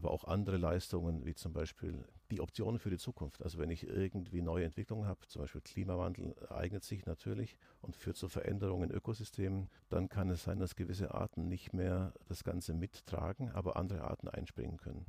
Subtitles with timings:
[0.00, 3.42] aber auch andere Leistungen, wie zum Beispiel die Optionen für die Zukunft.
[3.42, 8.16] Also wenn ich irgendwie neue Entwicklungen habe, zum Beispiel Klimawandel eignet sich natürlich und führt
[8.16, 12.72] zu Veränderungen in Ökosystemen, dann kann es sein, dass gewisse Arten nicht mehr das Ganze
[12.72, 15.04] mittragen, aber andere Arten einspringen können.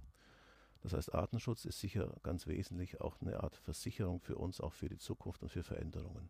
[0.82, 4.90] Das heißt, Artenschutz ist sicher ganz wesentlich auch eine Art Versicherung für uns, auch für
[4.90, 6.30] die Zukunft und für Veränderungen.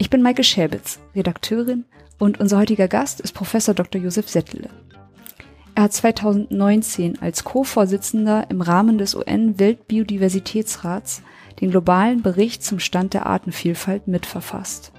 [0.00, 1.84] Ich bin Maike Schäbitz, Redakteurin
[2.18, 4.00] und unser heutiger Gast ist Professor Dr.
[4.00, 4.70] Josef Settele.
[5.74, 11.20] Er hat 2019 als Co-Vorsitzender im Rahmen des UN-Weltbiodiversitätsrats
[11.60, 14.92] den globalen Bericht zum Stand der Artenvielfalt mitverfasst.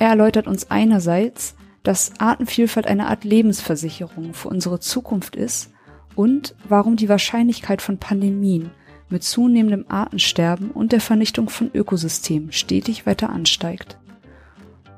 [0.00, 5.70] Er erläutert uns einerseits, dass Artenvielfalt eine Art Lebensversicherung für unsere Zukunft ist
[6.16, 8.72] und warum die Wahrscheinlichkeit von Pandemien
[9.12, 13.98] mit zunehmendem Artensterben und der Vernichtung von Ökosystemen stetig weiter ansteigt.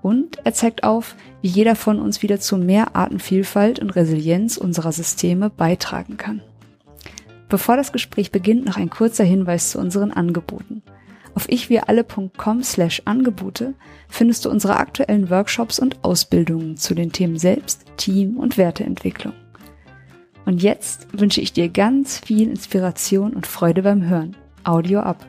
[0.01, 4.93] Und er zeigt auf, wie jeder von uns wieder zu mehr Artenvielfalt und Resilienz unserer
[4.93, 6.43] Systeme beitragen kann.
[7.49, 10.83] Bevor das Gespräch beginnt, noch ein kurzer Hinweis zu unseren Angeboten.
[11.35, 13.75] Auf ichwiralle.com slash Angebote
[14.09, 19.35] findest du unsere aktuellen Workshops und Ausbildungen zu den Themen Selbst, Team und Werteentwicklung.
[20.47, 24.37] Und jetzt wünsche ich dir ganz viel Inspiration und Freude beim Hören.
[24.63, 25.27] Audio ab.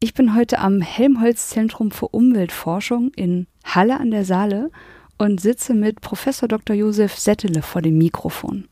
[0.00, 4.70] Ich bin heute am Helmholtz Zentrum für Umweltforschung in Halle an der Saale
[5.18, 6.74] und sitze mit Professor Dr.
[6.74, 8.66] Josef Settele vor dem Mikrofon.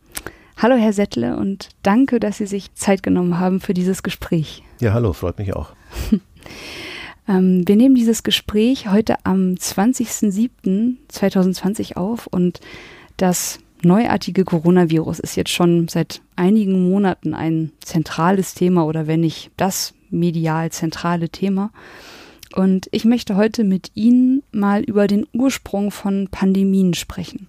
[0.56, 4.62] Hallo, Herr Settele, und danke, dass Sie sich Zeit genommen haben für dieses Gespräch.
[4.80, 5.72] Ja, hallo, freut mich auch.
[7.28, 12.60] ähm, wir nehmen dieses Gespräch heute am 20.07.2020 auf und
[13.16, 19.50] das neuartige Coronavirus ist jetzt schon seit einigen Monaten ein zentrales Thema oder wenn nicht
[19.56, 21.70] das medial zentrale Thema.
[22.54, 27.48] Und ich möchte heute mit Ihnen mal über den Ursprung von Pandemien sprechen.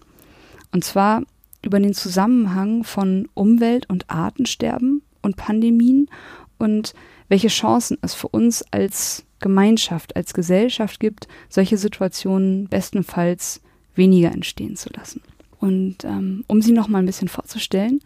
[0.72, 1.24] Und zwar
[1.62, 6.10] über den Zusammenhang von Umwelt- und Artensterben und Pandemien
[6.58, 6.94] und
[7.30, 13.62] welche Chancen es für uns als Gemeinschaft, als Gesellschaft gibt, solche Situationen bestenfalls
[13.96, 15.22] weniger entstehen zu lassen.
[15.60, 18.00] Und ähm, um sie noch mal ein bisschen vorzustellen,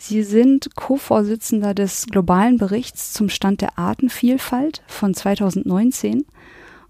[0.00, 6.24] Sie sind Co-Vorsitzender des globalen Berichts zum Stand der Artenvielfalt von 2019.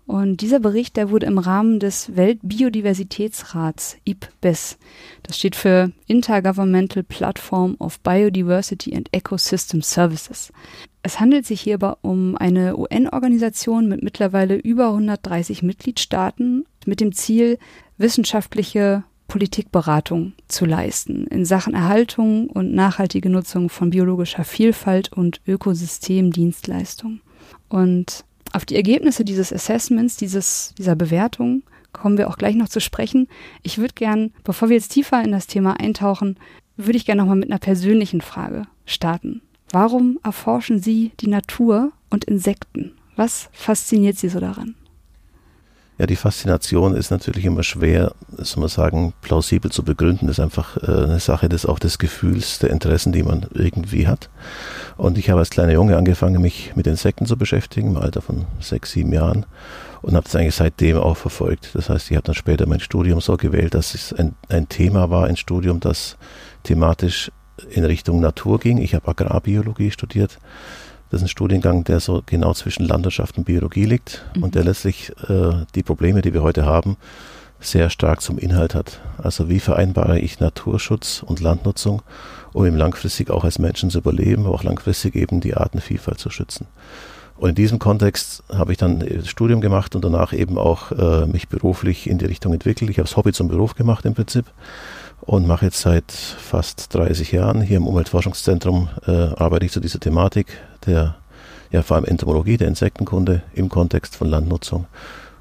[0.09, 4.79] Und dieser Bericht, der wurde im Rahmen des Weltbiodiversitätsrats IPBES,
[5.23, 10.51] das steht für Intergovernmental Platform of Biodiversity and Ecosystem Services.
[11.03, 17.59] Es handelt sich hierbei um eine UN-Organisation mit mittlerweile über 130 Mitgliedstaaten mit dem Ziel,
[17.99, 27.21] wissenschaftliche Politikberatung zu leisten in Sachen Erhaltung und nachhaltige Nutzung von biologischer Vielfalt und Ökosystemdienstleistung.
[27.69, 32.81] Und auf die Ergebnisse dieses Assessments, dieses, dieser Bewertung, kommen wir auch gleich noch zu
[32.81, 33.29] sprechen.
[33.63, 36.37] Ich würde gern, bevor wir jetzt tiefer in das Thema eintauchen,
[36.77, 39.43] würde ich gerne nochmal mit einer persönlichen Frage starten.
[39.71, 42.93] Warum erforschen Sie die Natur und Insekten?
[43.17, 44.75] Was fasziniert Sie so daran?
[45.99, 50.29] Ja, die Faszination ist natürlich immer schwer, soll man sagen, plausibel zu begründen.
[50.29, 54.07] Das ist einfach äh, eine Sache des auch des Gefühls, der Interessen, die man irgendwie
[54.07, 54.31] hat.
[54.97, 58.47] Und ich habe als kleiner Junge angefangen, mich mit Insekten zu beschäftigen, im Alter von
[58.61, 59.45] sechs, sieben Jahren.
[60.01, 61.71] Und habe das eigentlich seitdem auch verfolgt.
[61.75, 65.11] Das heißt, ich habe dann später mein Studium so gewählt, dass es ein, ein Thema
[65.11, 66.17] war, ein Studium, das
[66.63, 67.33] thematisch
[67.71, 68.79] in Richtung Natur ging.
[68.79, 70.39] Ich habe Agrarbiologie studiert
[71.11, 74.43] das ist ein Studiengang, der so genau zwischen Landwirtschaft und Biologie liegt mhm.
[74.43, 76.97] und der letztlich äh, die Probleme, die wir heute haben,
[77.61, 79.01] sehr stark zum Inhalt hat.
[79.17, 82.03] Also wie vereinbare ich Naturschutz und Landnutzung,
[82.53, 86.31] um eben langfristig auch als Menschen zu überleben, aber auch langfristig eben die Artenvielfalt zu
[86.31, 86.67] schützen.
[87.37, 91.27] Und in diesem Kontext habe ich dann das Studium gemacht und danach eben auch äh,
[91.27, 92.91] mich beruflich in die Richtung entwickelt.
[92.91, 94.47] Ich habe das Hobby zum Beruf gemacht im Prinzip
[95.21, 100.01] und mache jetzt seit fast 30 Jahren hier im Umweltforschungszentrum äh, arbeite ich zu dieser
[100.01, 100.47] Thematik
[100.89, 101.15] der
[101.71, 104.87] ja vor allem Entomologie, der Insektenkunde im Kontext von Landnutzung.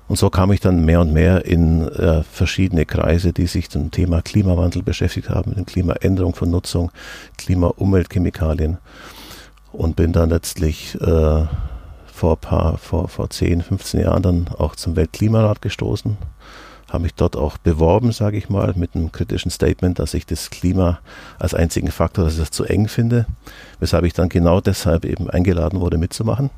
[0.08, 3.92] Und so kam ich dann mehr und mehr in äh, verschiedene Kreise, die sich zum
[3.92, 6.92] Thema Klimawandel beschäftigt haben, mit Klimaänderung von Nutzung,
[7.38, 8.78] Klima-Umweltchemikalien
[9.74, 11.46] und bin dann letztlich äh,
[12.06, 16.18] vor paar, vor, vor 10, 15 Jahren dann auch zum Weltklimarat gestoßen,
[16.90, 20.50] habe mich dort auch beworben, sage ich mal, mit einem kritischen Statement, dass ich das
[20.50, 21.00] Klima
[21.38, 23.26] als einzigen Faktor, dass ich das zu eng finde,
[23.80, 26.50] weshalb ich dann genau deshalb eben eingeladen wurde mitzumachen.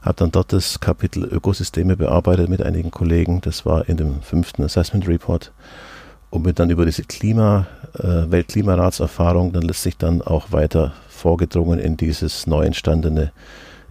[0.00, 3.40] Habe dann dort das Kapitel Ökosysteme bearbeitet mit einigen Kollegen.
[3.40, 5.52] Das war in dem fünften Assessment Report.
[6.30, 11.96] Und bin dann über diese Klima, äh, Weltklimaratserfahrung dann letztlich dann auch weiter vorgedrungen in
[11.96, 13.32] dieses neu entstandene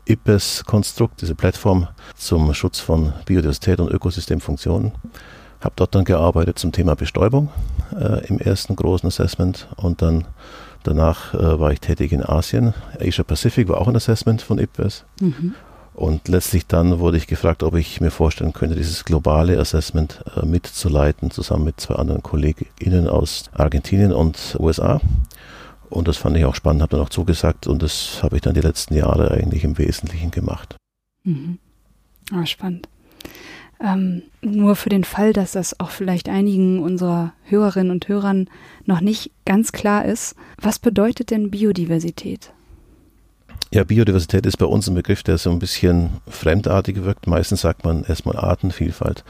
[0.08, 4.92] IPES-Konstrukt, diese Plattform zum Schutz von Biodiversität und Ökosystemfunktionen.
[5.66, 7.50] Habe dort dann gearbeitet zum Thema Bestäubung
[8.00, 10.26] äh, im ersten großen Assessment und dann
[10.84, 12.76] danach äh, war ich tätig in Asien.
[13.00, 15.06] Asia Pacific war auch ein Assessment von IPES.
[15.20, 15.56] Mhm.
[15.96, 20.46] Und letztlich dann wurde ich gefragt, ob ich mir vorstellen könnte, dieses globale Assessment äh,
[20.46, 25.02] mitzuleiten, zusammen mit zwei anderen KollegInnen aus Argentinien und USA.
[25.90, 28.54] Und das fand ich auch spannend, habe dann auch zugesagt und das habe ich dann
[28.54, 30.76] die letzten Jahre eigentlich im Wesentlichen gemacht.
[31.24, 31.58] Mhm.
[32.32, 32.88] Ah, spannend.
[33.84, 38.50] Ähm, nur für den Fall, dass das auch vielleicht einigen unserer Hörerinnen und Hörern
[38.86, 42.52] noch nicht ganz klar ist, was bedeutet denn Biodiversität?
[43.74, 47.28] Ja, Biodiversität ist bei uns ein Begriff, der so ein bisschen fremdartig wirkt.
[47.28, 49.24] Meistens sagt man erstmal Artenvielfalt.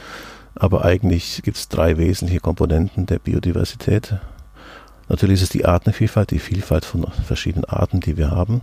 [0.54, 4.16] Aber eigentlich gibt es drei wesentliche Komponenten der Biodiversität.
[5.10, 8.62] Natürlich ist es die Artenvielfalt, die Vielfalt von verschiedenen Arten, die wir haben.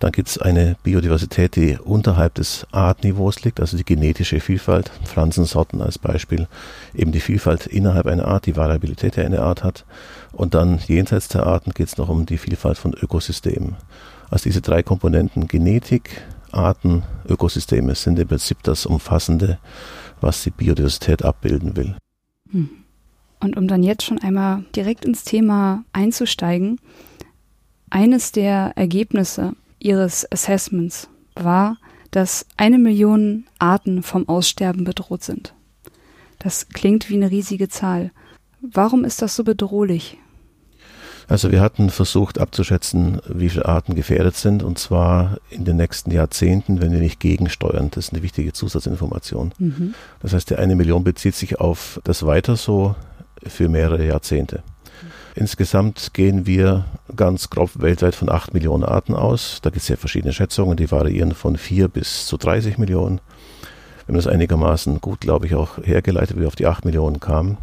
[0.00, 5.82] Dann gibt es eine Biodiversität, die unterhalb des Artniveaus liegt, also die genetische Vielfalt, Pflanzensorten
[5.82, 6.48] als Beispiel,
[6.94, 9.84] eben die Vielfalt innerhalb einer Art, die Variabilität, die eine Art hat.
[10.32, 13.76] Und dann jenseits der Arten geht es noch um die Vielfalt von Ökosystemen.
[14.30, 19.58] Also diese drei Komponenten Genetik, Arten, Ökosysteme sind im Prinzip das Umfassende,
[20.22, 21.94] was die Biodiversität abbilden will.
[22.50, 22.70] Hm.
[23.38, 26.78] Und um dann jetzt schon einmal direkt ins Thema einzusteigen,
[27.90, 31.76] eines der Ergebnisse Ihres Assessments war,
[32.10, 35.54] dass eine Million Arten vom Aussterben bedroht sind.
[36.38, 38.12] Das klingt wie eine riesige Zahl.
[38.60, 40.18] Warum ist das so bedrohlich?
[41.28, 46.10] Also wir hatten versucht abzuschätzen, wie viele Arten gefährdet sind und zwar in den nächsten
[46.10, 47.88] Jahrzehnten, wenn wir nicht gegensteuern.
[47.92, 49.52] Das ist eine wichtige Zusatzinformation.
[49.58, 49.94] Mhm.
[50.20, 52.96] Das heißt, die eine Million bezieht sich auf das Weiter so
[53.46, 54.64] für mehrere Jahrzehnte.
[55.40, 56.84] Insgesamt gehen wir
[57.16, 59.60] ganz grob weltweit von 8 Millionen Arten aus.
[59.62, 63.22] Da gibt es ja verschiedene Schätzungen, die variieren von 4 bis zu 30 Millionen.
[64.04, 67.20] Wir haben das einigermaßen gut, glaube ich, auch hergeleitet, wie wir auf die 8 Millionen
[67.20, 67.56] kamen.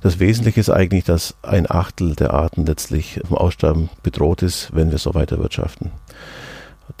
[0.00, 4.92] Das Wesentliche ist eigentlich, dass ein Achtel der Arten letztlich vom Aussterben bedroht ist, wenn
[4.92, 5.90] wir so weiter wirtschaften.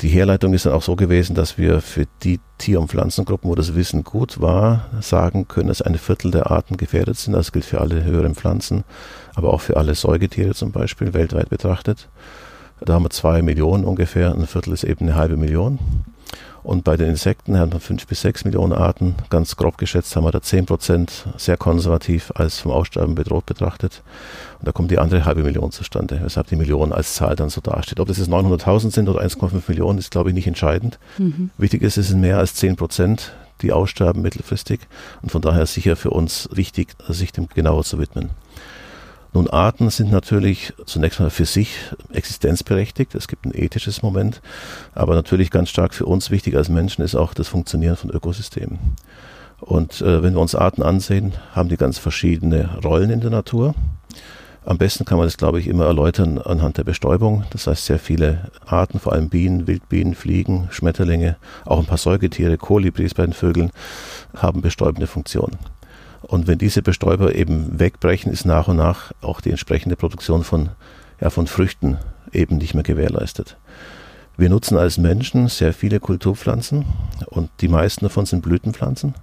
[0.00, 3.54] Die Herleitung ist dann auch so gewesen, dass wir für die Tier- und Pflanzengruppen, wo
[3.54, 7.32] das Wissen gut war, sagen können, dass ein Viertel der Arten gefährdet sind.
[7.32, 8.84] Das gilt für alle höheren Pflanzen,
[9.38, 12.08] aber auch für alle Säugetiere zum Beispiel, weltweit betrachtet.
[12.80, 15.78] Da haben wir zwei Millionen ungefähr, ein Viertel ist eben eine halbe Million.
[16.64, 19.14] Und bei den Insekten haben wir fünf bis sechs Millionen Arten.
[19.30, 24.02] Ganz grob geschätzt haben wir da zehn Prozent sehr konservativ als vom Aussterben bedroht betrachtet.
[24.58, 27.60] Und da kommt die andere halbe Million zustande, weshalb die Million als Zahl dann so
[27.60, 28.00] dasteht.
[28.00, 30.98] Ob das jetzt 900.000 sind oder 1,5 Millionen, ist glaube ich nicht entscheidend.
[31.16, 31.50] Mhm.
[31.58, 33.32] Wichtig ist, es sind mehr als zehn Prozent,
[33.62, 34.80] die aussterben mittelfristig.
[35.22, 38.30] Und von daher sicher für uns wichtig, sich dem genauer zu widmen.
[39.38, 41.78] Nun, Arten sind natürlich zunächst mal für sich
[42.12, 43.14] existenzberechtigt.
[43.14, 44.42] Es gibt ein ethisches Moment.
[44.96, 48.80] Aber natürlich ganz stark für uns wichtig als Menschen ist auch das Funktionieren von Ökosystemen.
[49.60, 53.76] Und äh, wenn wir uns Arten ansehen, haben die ganz verschiedene Rollen in der Natur.
[54.64, 57.44] Am besten kann man das, glaube ich, immer erläutern anhand der Bestäubung.
[57.50, 62.58] Das heißt, sehr viele Arten, vor allem Bienen, Wildbienen, Fliegen, Schmetterlinge, auch ein paar Säugetiere,
[62.58, 63.70] Kolibris bei den Vögeln,
[64.34, 65.58] haben bestäubende Funktionen.
[66.22, 70.70] Und wenn diese Bestäuber eben wegbrechen, ist nach und nach auch die entsprechende Produktion von,
[71.20, 71.98] ja, von Früchten
[72.32, 73.56] eben nicht mehr gewährleistet.
[74.36, 76.84] Wir nutzen als Menschen sehr viele Kulturpflanzen
[77.26, 79.14] und die meisten davon sind Blütenpflanzen.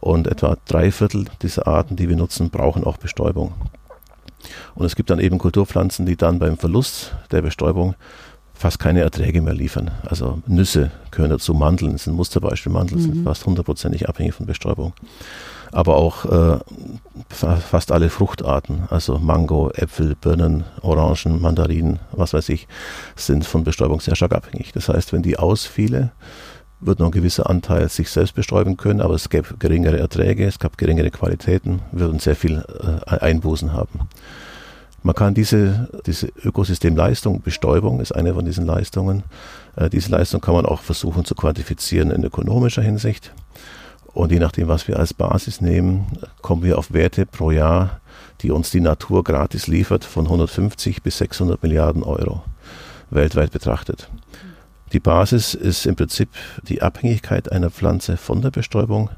[0.00, 3.52] Und etwa drei Viertel dieser Arten, die wir nutzen, brauchen auch Bestäubung.
[4.74, 7.94] Und es gibt dann eben Kulturpflanzen, die dann beim Verlust der Bestäubung
[8.54, 9.90] fast keine Erträge mehr liefern.
[10.06, 12.72] Also Nüsse gehören dazu, Mandeln sind Musterbeispiel.
[12.72, 13.04] Mandeln mhm.
[13.04, 14.94] sind fast hundertprozentig abhängig von Bestäubung
[15.72, 16.58] aber auch äh,
[17.28, 22.66] fast alle Fruchtarten, also Mango, Äpfel, Birnen, Orangen, Mandarinen, was weiß ich,
[23.16, 24.72] sind von Bestäubung sehr stark abhängig.
[24.72, 26.12] Das heißt, wenn die ausfiele,
[26.80, 30.58] wird noch ein gewisser Anteil sich selbst bestäuben können, aber es gäbe geringere Erträge, es
[30.58, 32.64] gab geringere Qualitäten, würden sehr viel
[33.06, 34.08] äh, Einbußen haben.
[35.02, 39.24] Man kann diese, diese Ökosystemleistung, Bestäubung ist eine von diesen Leistungen,
[39.76, 43.32] äh, diese Leistung kann man auch versuchen zu quantifizieren in ökonomischer Hinsicht.
[44.12, 46.06] Und je nachdem, was wir als Basis nehmen,
[46.42, 48.00] kommen wir auf Werte pro Jahr,
[48.42, 52.42] die uns die Natur gratis liefert, von 150 bis 600 Milliarden Euro
[53.10, 54.08] weltweit betrachtet.
[54.92, 56.30] Die Basis ist im Prinzip
[56.68, 59.10] die Abhängigkeit einer Pflanze von der Bestäubung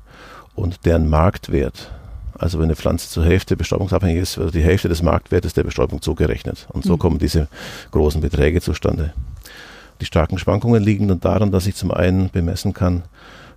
[0.55, 1.91] und deren Marktwert.
[2.39, 6.03] Also wenn eine Pflanze zur Hälfte bestäubungsabhängig ist, wird die Hälfte des Marktwertes der Bestäubung
[6.03, 6.67] zugerechnet.
[6.73, 6.99] Und so mhm.
[6.99, 7.49] kommen diese
[7.91, 9.13] großen Beträge zustande.
[10.01, 13.05] Die starken Schwankungen liegen dann daran, dass ich zum einen bemessen kann,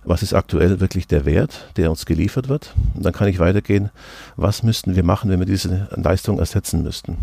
[0.06, 2.74] was ist aktuell wirklich der Wert, der uns geliefert wird.
[2.94, 3.90] Und dann kann ich weitergehen,
[4.36, 7.18] was müssten wir machen, wenn wir diese Leistung ersetzen müssten.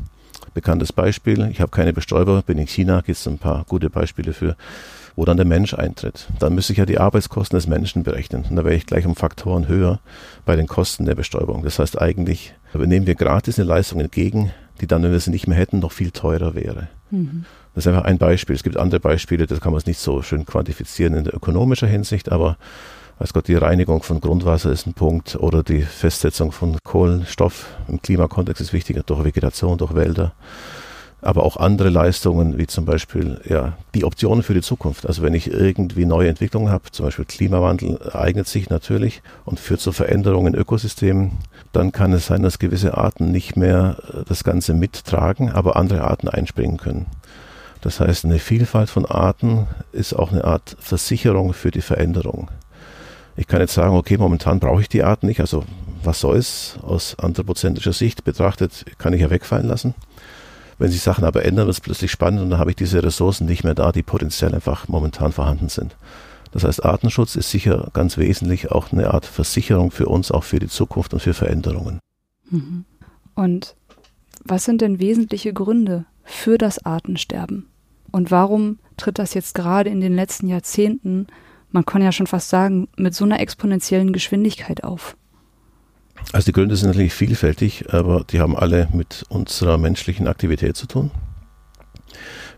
[0.53, 4.33] Bekanntes Beispiel, ich habe keine Bestäuber, bin in China, gibt es ein paar gute Beispiele
[4.33, 4.55] für,
[5.15, 6.27] wo dann der Mensch eintritt.
[6.39, 8.45] Dann müsste ich ja die Arbeitskosten des Menschen berechnen.
[8.49, 9.99] Und da wäre ich gleich um Faktoren höher
[10.45, 11.63] bei den Kosten der Bestäubung.
[11.63, 15.47] Das heißt eigentlich, nehmen wir gratis eine Leistung entgegen, die dann, wenn wir sie nicht
[15.47, 16.87] mehr hätten, noch viel teurer wäre.
[17.09, 17.45] Mhm.
[17.75, 18.55] Das ist einfach ein Beispiel.
[18.55, 22.57] Es gibt andere Beispiele, das kann man nicht so schön quantifizieren in ökonomischer Hinsicht, aber
[23.19, 28.01] weiß Gott, die Reinigung von Grundwasser ist ein Punkt oder die Festsetzung von Kohlenstoff im
[28.01, 30.33] Klimakontext ist wichtiger durch Vegetation, durch Wälder.
[31.21, 35.07] Aber auch andere Leistungen, wie zum Beispiel ja, die Optionen für die Zukunft.
[35.07, 39.79] Also wenn ich irgendwie neue Entwicklungen habe, zum Beispiel Klimawandel eignet sich natürlich und führt
[39.79, 41.31] zu Veränderungen in Ökosystemen,
[41.71, 43.95] dann kann es sein, dass gewisse Arten nicht mehr
[44.27, 47.05] das Ganze mittragen, aber andere Arten einspringen können.
[47.83, 52.49] Das heißt, eine Vielfalt von Arten ist auch eine Art Versicherung für die Veränderung.
[53.35, 55.65] Ich kann jetzt sagen, okay, momentan brauche ich die Arten nicht, also
[56.01, 59.95] was soll's aus anthropozentrischer Sicht betrachtet, kann ich ja wegfallen lassen.
[60.77, 63.47] Wenn sich Sachen aber ändern, wird es plötzlich spannend und dann habe ich diese Ressourcen
[63.47, 65.97] nicht mehr da, die potenziell einfach momentan vorhanden sind.
[66.53, 70.59] Das heißt, Artenschutz ist sicher ganz wesentlich auch eine Art Versicherung für uns, auch für
[70.59, 71.99] die Zukunft und für Veränderungen.
[72.49, 72.85] Mhm.
[73.35, 73.75] Und
[74.45, 77.67] was sind denn wesentliche Gründe für das Artensterben?
[78.13, 81.25] Und warum tritt das jetzt gerade in den letzten Jahrzehnten,
[81.71, 85.17] man kann ja schon fast sagen, mit so einer exponentiellen Geschwindigkeit auf?
[86.31, 90.85] Also die Gründe sind natürlich vielfältig, aber die haben alle mit unserer menschlichen Aktivität zu
[90.85, 91.09] tun.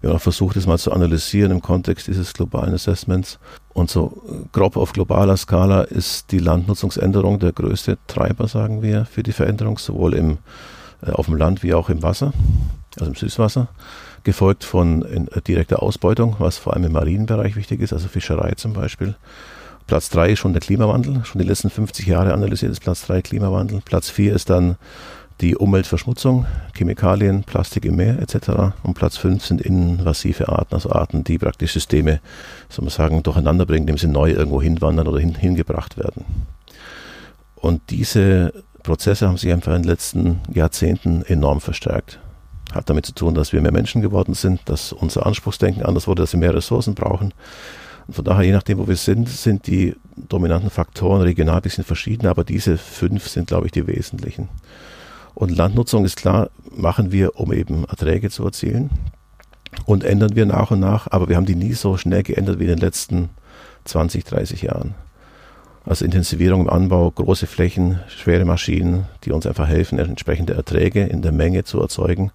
[0.02, 3.40] Wir haben versucht, das mal zu analysieren im Kontext dieses globalen Assessments.
[3.74, 9.24] Und so grob auf globaler Skala ist die Landnutzungsänderung der größte Treiber, sagen wir, für
[9.24, 10.38] die Veränderung, sowohl im,
[11.02, 12.34] äh, auf dem Land wie auch im Wasser,
[13.00, 13.70] also im Süßwasser
[14.26, 18.74] gefolgt von äh, direkter Ausbeutung, was vor allem im Marienbereich wichtig ist, also Fischerei zum
[18.74, 19.16] Beispiel.
[19.88, 23.22] Platz drei ist schon der Klimawandel, schon die letzten 50 Jahre analysiert ist Platz drei
[23.22, 23.82] Klimawandel.
[23.86, 24.76] Platz vier ist dann
[25.42, 28.74] die Umweltverschmutzung, Chemikalien, Plastik im Meer etc.
[28.84, 32.20] Und Platz fünf sind invasive Arten, also Arten, die praktisch Systeme,
[32.70, 36.26] soll man sagen, durcheinander bringen, indem sie neu irgendwo hinwandern oder hin, hingebracht werden.
[37.56, 42.20] Und diese Prozesse haben sich einfach in den letzten Jahrzehnten enorm verstärkt.
[42.76, 46.24] Hat damit zu tun, dass wir mehr Menschen geworden sind, dass unser Anspruchsdenken anders wurde,
[46.24, 47.34] dass wir mehr Ressourcen brauchen.
[48.08, 51.86] Und von daher, je nachdem, wo wir sind, sind die dominanten Faktoren regional ein bisschen
[51.86, 54.50] verschieden, aber diese fünf sind, glaube ich, die wesentlichen.
[55.34, 58.90] Und Landnutzung ist klar, machen wir, um eben Erträge zu erzielen.
[59.86, 62.64] Und ändern wir nach und nach, aber wir haben die nie so schnell geändert wie
[62.64, 63.30] in den letzten
[63.86, 64.96] 20, 30 Jahren.
[65.86, 71.22] Also Intensivierung im Anbau, große Flächen, schwere Maschinen, die uns einfach helfen, entsprechende Erträge in
[71.22, 72.32] der Menge zu erzeugen,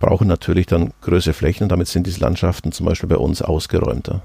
[0.00, 4.22] brauchen natürlich dann größere Flächen und damit sind diese Landschaften zum Beispiel bei uns ausgeräumter.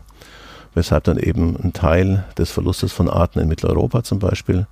[0.73, 4.65] Weshalb dann eben ein Teil des Verlustes von Arten in Mitteleuropa zum Beispiel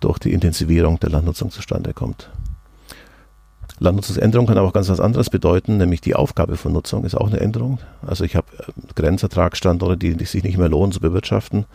[0.00, 2.30] durch die Intensivierung der Landnutzung zustande kommt.
[3.78, 7.26] Landnutzungsänderung kann aber auch ganz was anderes bedeuten, nämlich die Aufgabe von Nutzung ist auch
[7.26, 7.78] eine Änderung.
[8.06, 11.66] Also ich habe äh, Grenzertragsstandorte, die, die sich nicht mehr lohnen zu bewirtschaften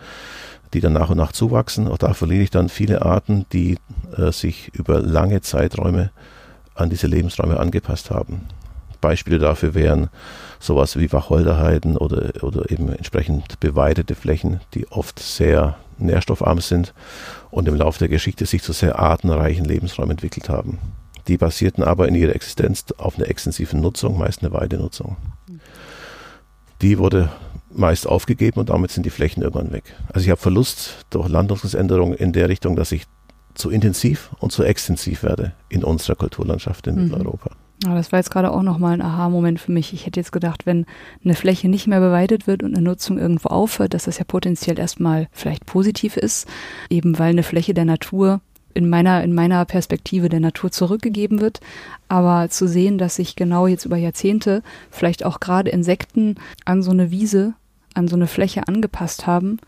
[0.74, 1.88] die dann nach und nach zuwachsen.
[1.88, 3.78] Auch da verliere ich dann viele Arten, die
[4.18, 6.12] äh, sich über lange Zeiträume
[6.76, 8.48] an diese Lebensräume angepasst haben.
[9.02, 10.10] Beispiele dafür wären
[10.60, 16.94] sowas wie Wacholderheiden oder, oder eben entsprechend beweidete Flächen, die oft sehr nährstoffarm sind
[17.50, 20.78] und im Laufe der Geschichte sich zu sehr artenreichen Lebensräumen entwickelt haben.
[21.28, 25.18] Die basierten aber in ihrer Existenz auf einer extensiven Nutzung, meist eine Weidenutzung.
[26.82, 27.30] Die wurde
[27.74, 29.84] meist aufgegeben und damit sind die Flächen irgendwann weg.
[30.14, 33.06] Also ich habe Verlust durch Landnutzungsänderungen in der Richtung, dass ich
[33.54, 37.04] zu intensiv und zu extensiv werde in unserer Kulturlandschaft in mhm.
[37.04, 37.52] Mitteleuropa.
[37.84, 39.92] Ja, das war jetzt gerade auch nochmal ein Aha-Moment für mich.
[39.92, 40.86] Ich hätte jetzt gedacht, wenn
[41.26, 44.78] eine Fläche nicht mehr beweidet wird und eine Nutzung irgendwo aufhört, dass das ja potenziell
[44.78, 46.48] erstmal vielleicht positiv ist,
[46.90, 48.40] eben weil eine Fläche der Natur
[48.76, 51.60] in meiner, in meiner Perspektive der Natur zurückgegeben wird.
[52.08, 54.62] Aber zu sehen, dass sich genau jetzt über Jahrzehnte
[54.92, 56.36] vielleicht auch gerade Insekten
[56.66, 57.56] an so eine Wiese
[57.94, 59.60] an so eine Fläche angepasst haben,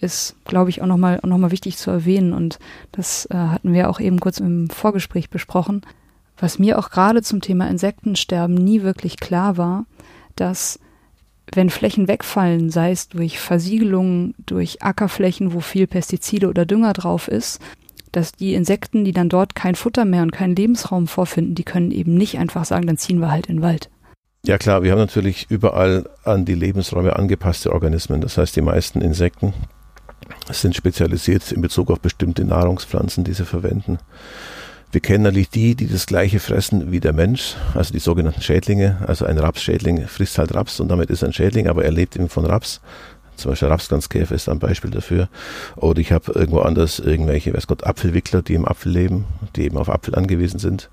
[0.00, 2.32] ist, glaube ich, auch nochmal noch mal wichtig zu erwähnen.
[2.32, 2.58] Und
[2.92, 5.82] das äh, hatten wir auch eben kurz im Vorgespräch besprochen.
[6.36, 9.86] Was mir auch gerade zum Thema Insektensterben nie wirklich klar war,
[10.36, 10.80] dass
[11.52, 17.28] wenn Flächen wegfallen, sei es durch Versiegelung, durch Ackerflächen, wo viel Pestizide oder Dünger drauf
[17.28, 17.60] ist,
[18.12, 21.90] dass die Insekten, die dann dort kein Futter mehr und keinen Lebensraum vorfinden, die können
[21.90, 23.90] eben nicht einfach sagen, dann ziehen wir halt in den Wald.
[24.46, 28.20] Ja klar, wir haben natürlich überall an die Lebensräume angepasste Organismen.
[28.20, 29.54] Das heißt, die meisten Insekten
[30.50, 33.98] sind spezialisiert in Bezug auf bestimmte Nahrungspflanzen, die sie verwenden.
[34.92, 38.98] Wir kennen natürlich die, die das gleiche fressen wie der Mensch, also die sogenannten Schädlinge.
[39.06, 42.14] Also ein Rapsschädling frisst halt Raps und damit ist er ein Schädling, aber er lebt
[42.14, 42.82] eben von Raps.
[43.36, 45.30] Zum Beispiel Rapsglanzkäfer ist ein Beispiel dafür.
[45.74, 49.24] Oder ich habe irgendwo anders irgendwelche, weiß Gott, Apfelwickler, die im Apfel leben,
[49.56, 50.90] die eben auf Apfel angewiesen sind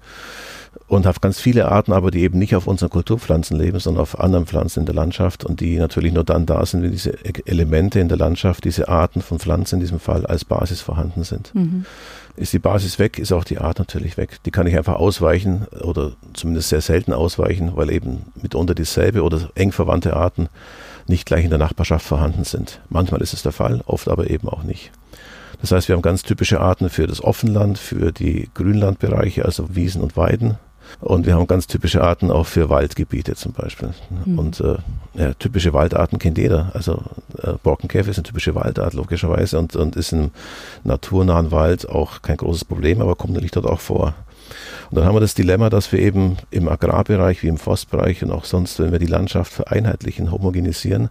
[0.87, 4.19] und habe ganz viele Arten, aber die eben nicht auf unseren Kulturpflanzen leben, sondern auf
[4.19, 7.13] anderen Pflanzen in der Landschaft und die natürlich nur dann da sind, wenn diese
[7.45, 11.53] Elemente in der Landschaft, diese Arten von Pflanzen in diesem Fall als Basis vorhanden sind.
[11.53, 11.85] Mhm.
[12.37, 14.39] Ist die Basis weg, ist auch die Art natürlich weg.
[14.45, 19.49] Die kann ich einfach ausweichen oder zumindest sehr selten ausweichen, weil eben mitunter dieselbe oder
[19.55, 20.47] eng verwandte Arten
[21.07, 22.79] nicht gleich in der Nachbarschaft vorhanden sind.
[22.89, 24.91] Manchmal ist es der Fall, oft aber eben auch nicht.
[25.61, 30.01] Das heißt, wir haben ganz typische Arten für das Offenland, für die Grünlandbereiche, also Wiesen
[30.01, 30.57] und Weiden.
[30.99, 33.93] Und wir haben ganz typische Arten auch für Waldgebiete zum Beispiel.
[34.25, 34.39] Mhm.
[34.39, 34.75] Und äh,
[35.13, 36.71] ja, typische Waldarten kennt jeder.
[36.73, 37.01] Also
[37.41, 40.31] äh, Borkenkäfer ist eine typische Waldart, logischerweise, und, und ist im
[40.83, 44.15] naturnahen Wald auch kein großes Problem, aber kommt natürlich dort auch vor.
[44.89, 48.31] Und dann haben wir das Dilemma, dass wir eben im Agrarbereich wie im Forstbereich und
[48.31, 51.09] auch sonst, wenn wir die Landschaft vereinheitlichen, homogenisieren,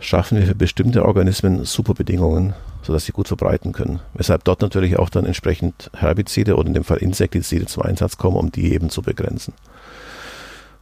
[0.00, 2.54] schaffen wir für bestimmte Organismen super Bedingungen,
[2.86, 4.00] sodass sie gut verbreiten können.
[4.14, 8.36] Weshalb dort natürlich auch dann entsprechend Herbizide oder in dem Fall Insektizide zum Einsatz kommen,
[8.36, 9.52] um die eben zu begrenzen.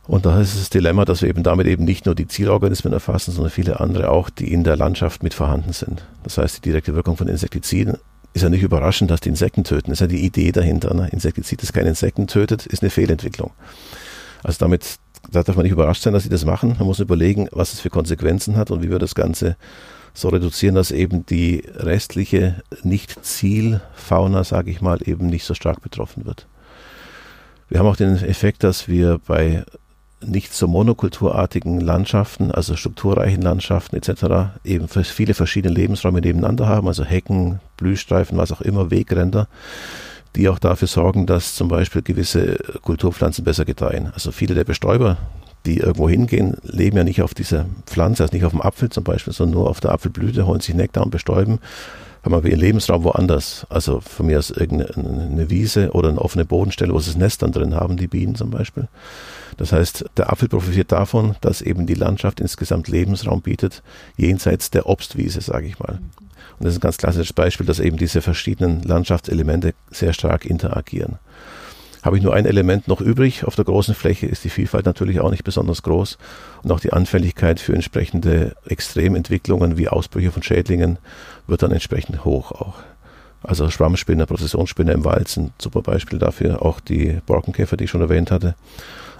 [0.06, 3.32] Und da ist das Dilemma, dass wir eben damit eben nicht nur die Zielorganismen erfassen,
[3.32, 6.04] sondern viele andere auch, die in der Landschaft mit vorhanden sind.
[6.24, 7.96] Das heißt, die direkte Wirkung von Insektiziden
[8.34, 9.90] ist ja nicht überraschend, dass die Insekten töten.
[9.90, 10.92] Das ist ja die Idee dahinter.
[10.92, 11.08] Ne?
[11.10, 13.52] Insektizid, das keine Insekten tötet, ist eine Fehlentwicklung.
[14.42, 14.98] Also damit
[15.30, 16.76] da darf man nicht überrascht sein, dass sie das machen.
[16.78, 19.56] Man muss überlegen, was es für Konsequenzen hat und wie wir das Ganze
[20.14, 26.24] so reduzieren, dass eben die restliche Nicht-Ziel-Fauna, sage ich mal, eben nicht so stark betroffen
[26.24, 26.46] wird.
[27.68, 29.64] Wir haben auch den Effekt, dass wir bei
[30.24, 37.04] nicht so monokulturartigen Landschaften, also strukturreichen Landschaften etc., eben viele verschiedene Lebensräume nebeneinander haben, also
[37.04, 39.48] Hecken, Blühstreifen, was auch immer, Wegränder
[40.36, 44.10] die auch dafür sorgen, dass zum Beispiel gewisse Kulturpflanzen besser gedeihen.
[44.14, 45.16] Also viele der Bestäuber,
[45.66, 49.04] die irgendwo hingehen, leben ja nicht auf dieser Pflanze, also nicht auf dem Apfel zum
[49.04, 51.58] Beispiel, sondern nur auf der Apfelblüte, holen sich Nektar und bestäuben,
[52.22, 53.66] haben aber ihren Lebensraum woanders.
[53.70, 57.52] Also von mir aus irgendeine Wiese oder eine offene Bodenstelle, wo sie das Nest dann
[57.52, 58.88] drin haben, die Bienen zum Beispiel.
[59.56, 63.82] Das heißt, der Apfel profitiert davon, dass eben die Landschaft insgesamt Lebensraum bietet,
[64.16, 65.98] jenseits der Obstwiese, sage ich mal.
[66.58, 71.18] Und das ist ein ganz klassisches Beispiel, dass eben diese verschiedenen Landschaftselemente sehr stark interagieren.
[72.04, 75.20] Habe ich nur ein Element noch übrig auf der großen Fläche, ist die Vielfalt natürlich
[75.20, 76.18] auch nicht besonders groß
[76.62, 80.98] und auch die Anfälligkeit für entsprechende Extrementwicklungen wie Ausbrüche von Schädlingen
[81.46, 82.74] wird dann entsprechend hoch auch.
[83.42, 88.02] Also Schwammspinne, Prozessionsspinne im Wald sind super Beispiel dafür, auch die Borkenkäfer, die ich schon
[88.02, 88.54] erwähnt hatte,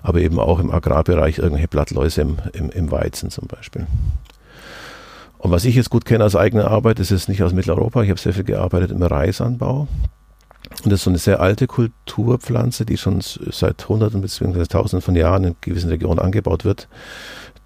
[0.03, 3.87] aber eben auch im Agrarbereich irgendwelche Blattläuse im, im, im Weizen zum Beispiel.
[5.39, 8.03] Und was ich jetzt gut kenne aus eigener Arbeit, ist nicht aus Mitteleuropa.
[8.03, 9.89] Ich habe sehr viel gearbeitet im Reisanbau.
[10.83, 14.65] Und das ist so eine sehr alte Kulturpflanze, die schon seit Hunderten bzw.
[14.65, 16.89] Tausenden von Jahren in gewissen Regionen angebaut wird.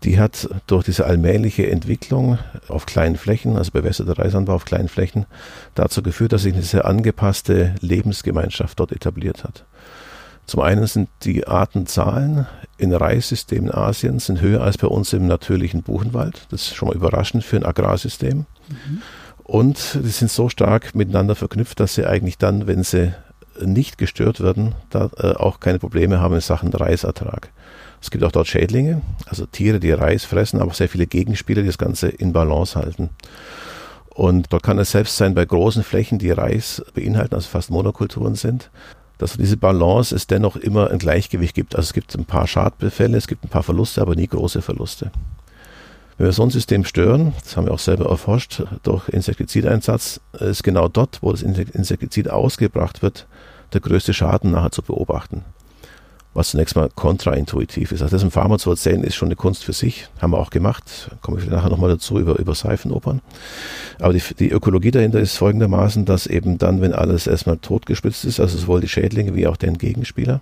[0.04, 5.26] Die hat durch diese allmähliche Entwicklung auf kleinen Flächen, also bewässerter Reisanbau auf kleinen Flächen,
[5.74, 9.64] dazu geführt, dass sich eine sehr angepasste Lebensgemeinschaft dort etabliert hat.
[10.46, 12.46] Zum einen sind die Artenzahlen
[12.78, 16.46] in Reissystemen Asiens höher als bei uns im natürlichen Buchenwald.
[16.50, 18.46] Das ist schon mal überraschend für ein Agrarsystem.
[18.68, 19.02] Mhm.
[19.48, 23.14] Und die sind so stark miteinander verknüpft, dass sie eigentlich dann, wenn sie
[23.58, 27.50] nicht gestört werden, da äh, auch keine Probleme haben in Sachen Reisertrag.
[28.02, 31.62] Es gibt auch dort Schädlinge, also Tiere, die Reis fressen, aber auch sehr viele Gegenspieler,
[31.62, 33.08] die das Ganze in Balance halten.
[34.10, 38.34] Und dort kann es selbst sein bei großen Flächen, die Reis beinhalten, also fast Monokulturen
[38.34, 38.70] sind,
[39.16, 41.74] dass diese Balance es dennoch immer ein Gleichgewicht gibt.
[41.74, 45.10] Also es gibt ein paar Schadbefälle, es gibt ein paar Verluste, aber nie große Verluste.
[46.18, 50.64] Wenn wir so ein System stören, das haben wir auch selber erforscht, durch Insektizideinsatz, ist
[50.64, 53.26] genau dort, wo das Insektizid ausgebracht wird,
[53.72, 55.44] der größte Schaden nachher zu beobachten
[56.38, 58.00] was zunächst mal kontraintuitiv ist.
[58.00, 60.08] Also das im Pharma zu erzählen, ist schon eine Kunst für sich.
[60.22, 61.10] Haben wir auch gemacht.
[61.20, 63.20] Komme ich nachher nochmal dazu über, über Seifenopern.
[63.98, 68.38] Aber die, die Ökologie dahinter ist folgendermaßen, dass eben dann, wenn alles erstmal totgespitzt ist,
[68.38, 70.40] also sowohl die Schädlinge wie auch deren Gegenspieler,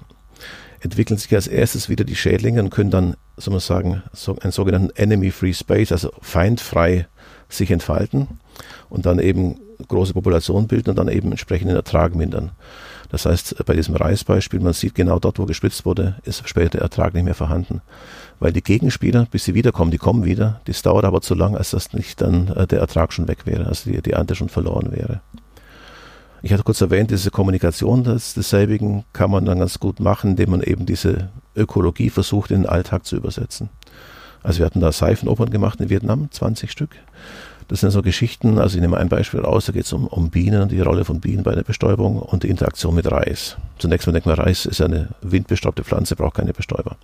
[0.86, 4.52] entwickeln sich als erstes wieder die Schädlinge und können dann, soll man sagen, so, einen
[4.52, 7.06] sogenannten Enemy-Free Space, also feindfrei
[7.48, 8.40] sich entfalten
[8.88, 9.56] und dann eben
[9.88, 12.52] große Populationen bilden und dann eben entsprechend den Ertrag mindern.
[13.10, 16.80] Das heißt, bei diesem Reisbeispiel, man sieht genau dort, wo gespritzt wurde, ist später der
[16.80, 17.82] Ertrag nicht mehr vorhanden.
[18.40, 21.70] Weil die Gegenspieler, bis sie wiederkommen, die kommen wieder, das dauert aber zu lang, als
[21.70, 24.90] dass nicht dann äh, der Ertrag schon weg wäre, also die, die Ernte schon verloren
[24.90, 25.20] wäre.
[26.46, 30.50] Ich hatte kurz erwähnt, diese Kommunikation des, desselbigen kann man dann ganz gut machen, indem
[30.50, 33.68] man eben diese Ökologie versucht, in den Alltag zu übersetzen.
[34.44, 36.90] Also wir hatten da Seifenopern gemacht in Vietnam, 20 Stück.
[37.66, 40.30] Das sind so Geschichten, also ich nehme ein Beispiel raus, da geht es um, um
[40.30, 43.56] Bienen die Rolle von Bienen bei der Bestäubung und die Interaktion mit Reis.
[43.80, 46.96] Zunächst mal denkt man, Reis ist eine windbestäubte Pflanze, braucht keine Bestäuber.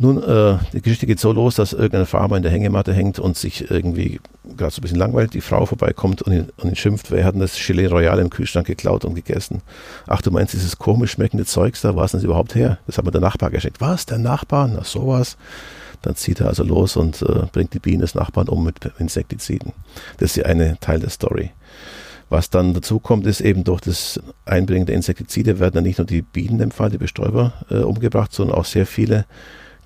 [0.00, 3.36] Nun, äh, die Geschichte geht so los, dass irgendein Farmer in der Hängematte hängt und
[3.36, 4.20] sich irgendwie
[4.56, 7.34] gerade so ein bisschen langweilt, die Frau vorbeikommt und ihn, und ihn schimpft, wer hat
[7.34, 9.60] denn das Gelee Royal im Kühlschrank geklaut und gegessen?
[10.06, 12.78] Ach, du meinst dieses komisch schmeckende Zeugs da, ist denn das überhaupt her?
[12.86, 13.80] Das hat mir der Nachbar geschenkt.
[13.80, 14.68] Was, der Nachbar?
[14.72, 15.36] Na, sowas.
[16.02, 19.72] Dann zieht er also los und äh, bringt die Bienen des Nachbarn um mit Insektiziden.
[20.18, 21.50] Das ist ja eine Teil der Story.
[22.28, 26.06] Was dann dazu kommt, ist eben durch das Einbringen der Insektizide werden dann nicht nur
[26.06, 29.24] die Bienen im Fall, die Bestäuber, äh, umgebracht, sondern auch sehr viele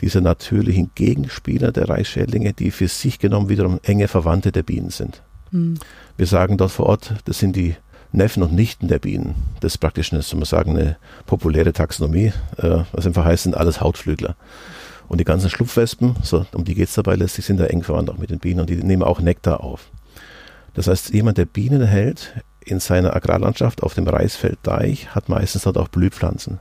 [0.02, 5.22] dieser natürlichen Gegenspieler der Reisschädlinge, die für sich genommen wiederum enge Verwandte der Bienen sind.
[5.50, 5.78] Mhm.
[6.16, 7.76] Wir sagen dort vor Ort, das sind die
[8.10, 9.34] Neffen und Nichten der Bienen.
[9.60, 13.56] Das ist praktisch eine, soll man sagen, eine populäre Taxonomie, äh, was einfach heißt, sind
[13.56, 14.36] alles Hautflügler.
[15.08, 18.10] Und die ganzen Schlupfwespen, so, um die geht es dabei letztlich, sind da eng verwandt
[18.10, 19.90] auch mit den Bienen und die nehmen auch Nektar auf.
[20.74, 25.78] Das heißt, jemand, der Bienen hält in seiner Agrarlandschaft auf dem Reisfelddeich, hat meistens dort
[25.78, 26.60] auch Blühpflanzen.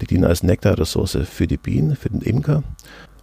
[0.00, 2.62] Die dienen als Nektarressource für die Bienen, für den Imker,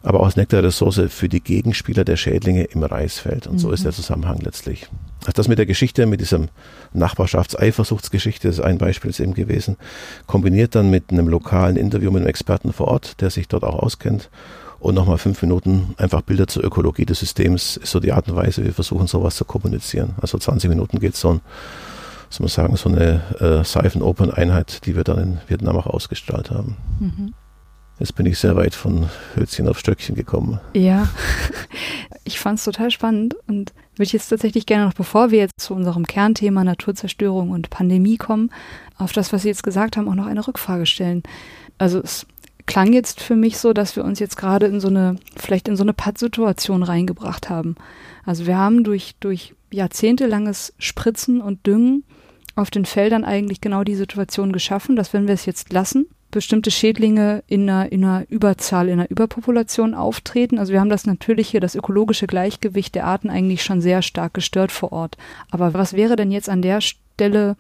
[0.03, 3.47] aber auch als Nektarressource für die Gegenspieler der Schädlinge im Reisfeld.
[3.47, 3.59] Und mhm.
[3.59, 4.87] so ist der Zusammenhang letztlich.
[5.21, 6.49] Also das mit der Geschichte, mit diesem
[6.93, 9.77] Nachbarschaftseifersuchtsgeschichte, ist ein Beispiel ist eben gewesen,
[10.25, 13.77] kombiniert dann mit einem lokalen Interview mit einem Experten vor Ort, der sich dort auch
[13.77, 14.29] auskennt
[14.81, 18.35] und nochmal fünf Minuten einfach Bilder zur Ökologie des Systems ist so die Art und
[18.35, 20.15] Weise, wir versuchen sowas zu kommunizieren.
[20.19, 21.41] Also 20 Minuten geht so ein,
[22.31, 26.77] soll man sagen, so eine äh, Seifenopern-Einheit, die wir dann in Vietnam auch ausgestrahlt haben.
[26.99, 27.33] Mhm.
[27.99, 30.59] Jetzt bin ich sehr weit von Hölzchen auf Stöckchen gekommen.
[30.73, 31.07] Ja,
[32.23, 35.75] ich fand es total spannend und würde jetzt tatsächlich gerne noch, bevor wir jetzt zu
[35.75, 38.51] unserem Kernthema Naturzerstörung und Pandemie kommen,
[38.97, 41.21] auf das, was Sie jetzt gesagt haben, auch noch eine Rückfrage stellen.
[41.77, 42.25] Also es
[42.65, 45.75] klang jetzt für mich so, dass wir uns jetzt gerade in so eine, vielleicht in
[45.75, 47.75] so eine Pattsituation reingebracht haben.
[48.25, 52.03] Also wir haben durch, durch jahrzehntelanges Spritzen und Düngen
[52.55, 56.71] auf den Feldern eigentlich genau die Situation geschaffen, dass wenn wir es jetzt lassen, bestimmte
[56.71, 60.59] Schädlinge in einer, in einer Überzahl, in einer Überpopulation auftreten.
[60.59, 64.71] Also wir haben das natürliche, das ökologische Gleichgewicht der Arten eigentlich schon sehr stark gestört
[64.71, 65.17] vor Ort.
[65.49, 67.57] Aber was wäre denn jetzt an der Stelle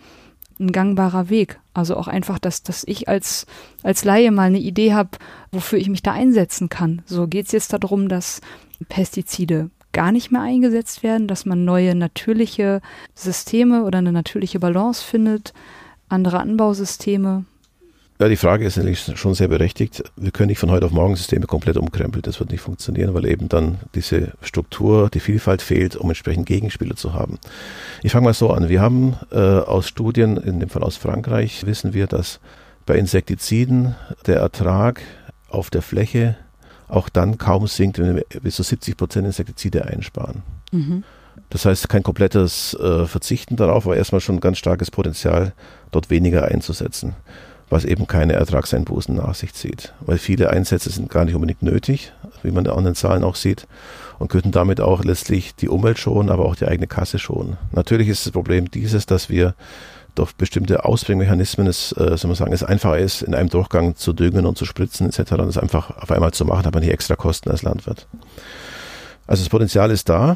[0.61, 1.59] ein gangbarer Weg.
[1.73, 3.45] Also auch einfach, dass, dass ich als,
[3.83, 5.09] als Laie mal eine Idee habe,
[5.51, 7.01] wofür ich mich da einsetzen kann.
[7.05, 8.41] So geht es jetzt darum, dass
[8.87, 12.81] Pestizide gar nicht mehr eingesetzt werden, dass man neue natürliche
[13.15, 15.53] Systeme oder eine natürliche Balance findet,
[16.09, 17.45] andere Anbausysteme.
[18.21, 20.03] Ja, die Frage ist natürlich schon sehr berechtigt.
[20.15, 22.21] Wir können nicht von heute auf morgen Systeme komplett umkrempeln.
[22.21, 26.95] Das wird nicht funktionieren, weil eben dann diese Struktur, die Vielfalt fehlt, um entsprechend Gegenspieler
[26.95, 27.39] zu haben.
[28.03, 28.69] Ich fange mal so an.
[28.69, 32.39] Wir haben äh, aus Studien, in dem Fall aus Frankreich, wissen wir, dass
[32.85, 33.95] bei Insektiziden
[34.27, 35.01] der Ertrag
[35.49, 36.35] auf der Fläche
[36.91, 40.43] auch dann kaum sinkt, wenn wir bis zu 70 Prozent Insektizide einsparen.
[40.71, 41.03] Mhm.
[41.49, 45.53] Das heißt, kein komplettes äh, Verzichten darauf, aber erstmal schon ein ganz starkes Potenzial,
[45.91, 47.15] dort weniger einzusetzen
[47.71, 49.93] was eben keine Ertragseinbußen nach sich zieht.
[50.01, 52.11] Weil viele Einsätze sind gar nicht unbedingt nötig,
[52.43, 53.65] wie man an den Zahlen auch sieht,
[54.19, 57.57] und könnten damit auch letztlich die Umwelt schonen, aber auch die eigene Kasse schonen.
[57.71, 59.55] Natürlich ist das Problem dieses, dass wir
[60.15, 64.13] durch bestimmte Ausbringmechanismen es, äh, soll man sagen, es einfacher ist, in einem Durchgang zu
[64.13, 65.31] düngen und zu spritzen etc.
[65.33, 68.07] und das einfach auf einmal zu machen, hat man nicht extra Kosten als Landwirt.
[69.27, 70.35] Also das Potenzial ist da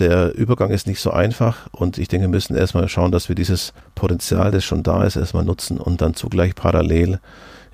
[0.00, 3.36] der Übergang ist nicht so einfach und ich denke, wir müssen erstmal schauen, dass wir
[3.36, 7.20] dieses Potenzial, das schon da ist, erstmal nutzen und dann zugleich parallel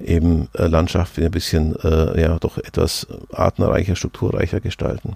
[0.00, 5.14] eben äh, Landschaft ein bisschen, äh, ja, doch etwas artenreicher, strukturreicher gestalten.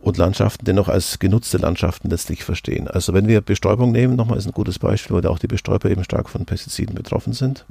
[0.00, 2.88] Und Landschaften dennoch als genutzte Landschaften letztlich verstehen.
[2.88, 6.04] Also wenn wir Bestäubung nehmen, nochmal ist ein gutes Beispiel, weil auch die Bestäuber eben
[6.04, 7.66] stark von Pestiziden betroffen sind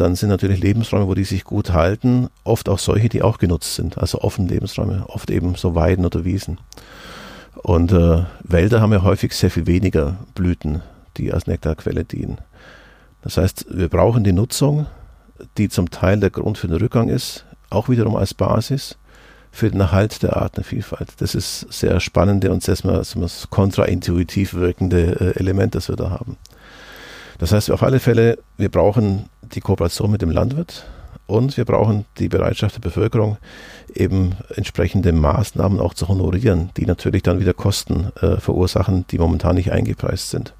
[0.00, 3.74] dann sind natürlich Lebensräume, wo die sich gut halten, oft auch solche, die auch genutzt
[3.74, 6.58] sind, also offene Lebensräume, oft eben so Weiden oder Wiesen.
[7.54, 10.82] Und äh, Wälder haben ja häufig sehr viel weniger Blüten,
[11.16, 12.38] die als Nektarquelle dienen.
[13.22, 14.86] Das heißt, wir brauchen die Nutzung,
[15.56, 18.96] die zum Teil der Grund für den Rückgang ist, auch wiederum als Basis
[19.50, 21.08] für den Erhalt der Artenvielfalt.
[21.18, 22.76] Das ist sehr spannende und sehr
[23.50, 26.36] kontraintuitiv wirkende äh, Element, das wir da haben.
[27.38, 30.84] Das heißt, auf alle Fälle, wir brauchen die Kooperation mit dem Landwirt,
[31.28, 33.36] und wir brauchen die Bereitschaft der Bevölkerung,
[33.94, 39.56] eben entsprechende Maßnahmen auch zu honorieren, die natürlich dann wieder Kosten äh, verursachen, die momentan
[39.56, 40.54] nicht eingepreist sind.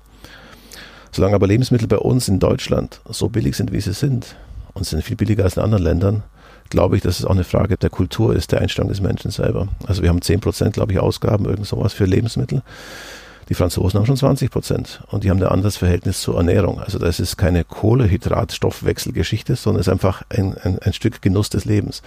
[1.10, 4.36] Solange aber Lebensmittel bei uns in Deutschland so billig sind, wie sie sind,
[4.74, 6.22] und sind viel billiger als in anderen Ländern,
[6.70, 9.68] glaube ich, dass es auch eine Frage der Kultur ist, der Einstellung des Menschen selber.
[9.86, 12.62] Also wir haben 10 Prozent, glaube ich, Ausgaben, irgend sowas für Lebensmittel.
[13.48, 16.80] Die Franzosen haben schon 20 Prozent und die haben ein anderes Verhältnis zur Ernährung.
[16.80, 21.64] Also das ist keine Kohlehydrat-Stoffwechselgeschichte, sondern es ist einfach ein, ein, ein Stück Genuss des
[21.64, 22.02] Lebens.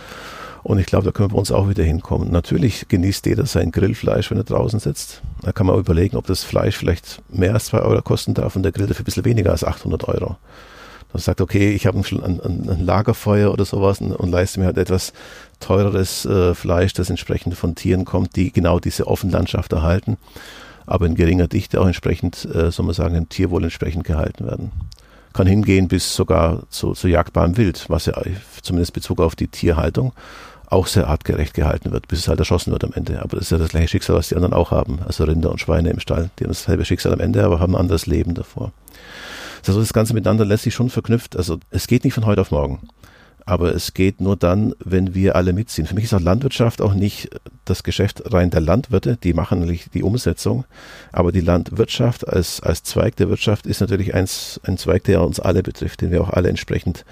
[0.63, 2.31] Und ich glaube, da können wir bei uns auch wieder hinkommen.
[2.31, 5.21] Natürlich genießt jeder sein Grillfleisch, wenn er draußen sitzt.
[5.41, 8.61] Da kann man überlegen, ob das Fleisch vielleicht mehr als zwei Euro kosten darf und
[8.61, 10.37] der Grill dafür ein bisschen weniger als 800 Euro.
[11.13, 14.67] Dann sagt, okay, ich habe ein, ein, ein, Lagerfeuer oder sowas und, und, leiste mir
[14.67, 15.13] halt etwas
[15.59, 20.17] teureres äh, Fleisch, das entsprechend von Tieren kommt, die genau diese Offenlandschaft erhalten,
[20.85, 24.71] aber in geringer Dichte auch entsprechend, äh, soll man sagen, im Tierwohl entsprechend gehalten werden
[25.33, 28.21] kann hingehen bis sogar zu, zu jagbarem Wild, was ja
[28.61, 30.13] zumindest Bezug auf die Tierhaltung
[30.67, 33.21] auch sehr artgerecht gehalten wird, bis es halt erschossen wird am Ende.
[33.21, 34.99] Aber das ist ja das gleiche Schicksal, was die anderen auch haben.
[35.05, 37.81] Also Rinder und Schweine im Stall, die haben dasselbe Schicksal am Ende, aber haben ein
[37.81, 38.71] anderes Leben davor.
[39.67, 41.35] Also das Ganze miteinander lässt sich schon verknüpft.
[41.35, 42.87] Also es geht nicht von heute auf morgen.
[43.45, 45.87] Aber es geht nur dann, wenn wir alle mitziehen.
[45.87, 47.29] Für mich ist auch Landwirtschaft auch nicht
[47.65, 50.65] das Geschäft rein der Landwirte, die machen natürlich die Umsetzung,
[51.11, 55.39] aber die Landwirtschaft als, als Zweig der Wirtschaft ist natürlich eins, ein Zweig, der uns
[55.39, 57.03] alle betrifft, den wir auch alle entsprechend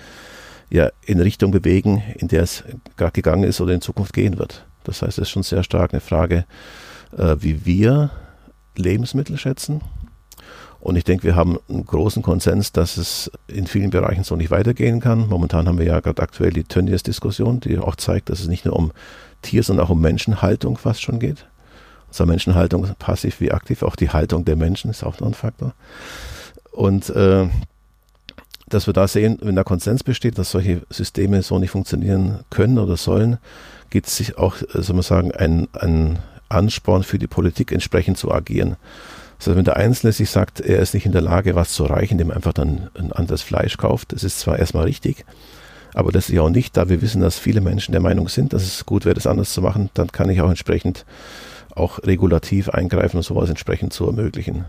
[0.69, 2.63] ja, in Richtung bewegen, in der es
[2.95, 4.65] gerade gegangen ist oder in Zukunft gehen wird.
[4.83, 6.45] Das heißt, es ist schon sehr stark eine Frage,
[7.17, 8.11] äh, wie wir
[8.75, 9.81] Lebensmittel schätzen,
[10.81, 14.49] und ich denke, wir haben einen großen Konsens, dass es in vielen Bereichen so nicht
[14.49, 15.27] weitergehen kann.
[15.27, 18.75] Momentan haben wir ja gerade aktuell die Tönnies-Diskussion, die auch zeigt, dass es nicht nur
[18.75, 18.91] um
[19.41, 21.45] Tier, sondern auch um Menschenhaltung fast schon geht.
[22.07, 25.73] Also Menschenhaltung passiv wie aktiv, auch die Haltung der Menschen ist auch noch ein Faktor.
[26.71, 27.47] Und äh,
[28.67, 32.79] dass wir da sehen, wenn der Konsens besteht, dass solche Systeme so nicht funktionieren können
[32.79, 33.37] oder sollen,
[33.89, 38.17] gibt es sich auch, äh, soll man sagen, ein, ein Ansporn für die Politik entsprechend
[38.17, 38.77] zu agieren.
[39.39, 41.85] Das heißt, wenn der Einzelne sich sagt, er ist nicht in der Lage, was zu
[41.85, 45.25] erreichen, indem er einfach dann ein anderes Fleisch kauft, das ist zwar erstmal richtig,
[45.93, 48.51] aber das ist ja auch nicht, da wir wissen, dass viele Menschen der Meinung sind,
[48.51, 51.05] dass es gut wäre, das anders zu machen, dann kann ich auch entsprechend
[51.73, 54.65] auch regulativ eingreifen und sowas entsprechend zu ermöglichen.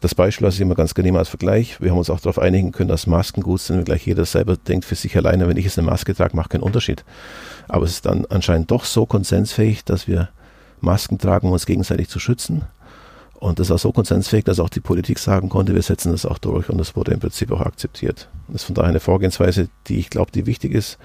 [0.00, 2.70] Das Beispiel, ich immer ganz gerne nehme als Vergleich, wir haben uns auch darauf einigen
[2.72, 5.64] können, dass Masken gut sind, wenn gleich jeder selber denkt für sich alleine, wenn ich
[5.64, 7.04] jetzt eine Maske trage, macht keinen Unterschied.
[7.68, 10.30] Aber es ist dann anscheinend doch so konsensfähig, dass wir
[10.80, 12.62] Masken tragen, um uns gegenseitig zu schützen
[13.40, 16.36] und das war so konsensfähig, dass auch die Politik sagen konnte, wir setzen das auch
[16.36, 18.28] durch und das wurde im Prinzip auch akzeptiert.
[18.48, 20.98] Das ist von daher eine Vorgehensweise, die ich glaube, die wichtig ist.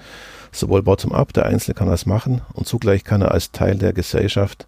[0.52, 4.66] Sowohl bottom-up, der Einzelne kann das machen und zugleich kann er als Teil der Gesellschaft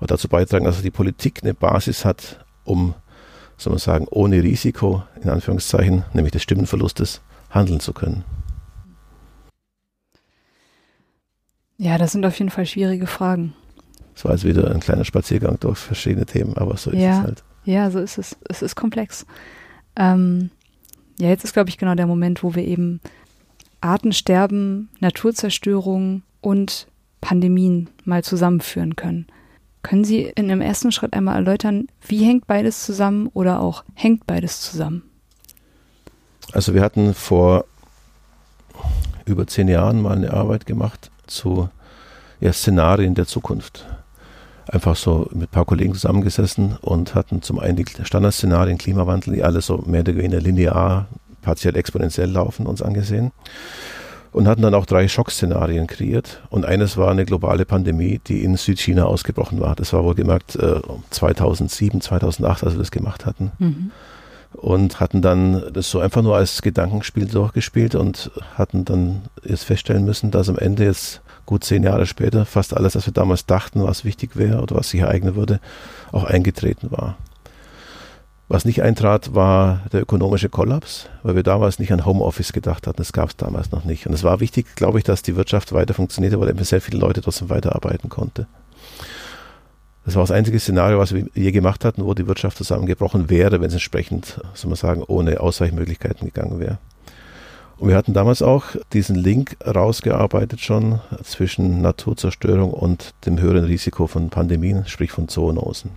[0.00, 2.94] dazu beitragen, dass die Politik eine Basis hat, um,
[3.56, 8.22] soll man sagen, ohne Risiko, in Anführungszeichen, nämlich des Stimmenverlustes, handeln zu können.
[11.78, 13.54] Ja, das sind auf jeden Fall schwierige Fragen.
[14.18, 17.22] Es war also wieder ein kleiner Spaziergang durch verschiedene Themen, aber so ist ja, es
[17.22, 17.44] halt.
[17.64, 18.36] Ja, so ist es.
[18.48, 19.24] Es ist komplex.
[19.94, 20.50] Ähm,
[21.20, 23.00] ja, jetzt ist, glaube ich, genau der Moment, wo wir eben
[23.80, 26.88] Artensterben, Naturzerstörung und
[27.20, 29.28] Pandemien mal zusammenführen können.
[29.82, 34.26] Können Sie in einem ersten Schritt einmal erläutern, wie hängt beides zusammen oder auch hängt
[34.26, 35.04] beides zusammen?
[36.50, 37.66] Also wir hatten vor
[39.26, 41.68] über zehn Jahren mal eine Arbeit gemacht zu
[42.40, 43.86] ja, Szenarien der Zukunft
[44.68, 49.42] einfach so mit ein paar Kollegen zusammengesessen und hatten zum einen die Standardszenarien Klimawandel, die
[49.42, 51.06] alle so mehr oder weniger linear,
[51.42, 53.32] partiell exponentiell laufen, uns angesehen.
[54.30, 56.42] Und hatten dann auch drei Schockszenarien kreiert.
[56.50, 59.74] Und eines war eine globale Pandemie, die in Südchina ausgebrochen war.
[59.74, 63.52] Das war wohlgemerkt äh, 2007, 2008, als wir das gemacht hatten.
[63.58, 63.90] Mhm.
[64.52, 70.04] Und hatten dann das so einfach nur als Gedankenspiel durchgespielt und hatten dann jetzt feststellen
[70.04, 73.82] müssen, dass am Ende jetzt gut zehn Jahre später fast alles, was wir damals dachten,
[73.82, 75.60] was wichtig wäre oder was sich ereignen würde,
[76.12, 77.16] auch eingetreten war.
[78.48, 82.98] Was nicht eintrat, war der ökonomische Kollaps, weil wir damals nicht an Homeoffice gedacht hatten.
[82.98, 84.06] Das gab es damals noch nicht.
[84.06, 86.98] Und es war wichtig, glaube ich, dass die Wirtschaft weiter funktionierte, weil eben sehr viele
[86.98, 88.46] Leute trotzdem weiterarbeiten konnten.
[90.04, 93.62] Das war das einzige Szenario, was wir je gemacht hatten, wo die Wirtschaft zusammengebrochen wäre,
[93.62, 96.78] wenn es entsprechend, soll man sagen, ohne Ausweichmöglichkeiten gegangen wäre.
[97.78, 104.08] Und wir hatten damals auch diesen Link rausgearbeitet schon zwischen Naturzerstörung und dem höheren Risiko
[104.08, 105.90] von Pandemien, sprich von Zoonosen.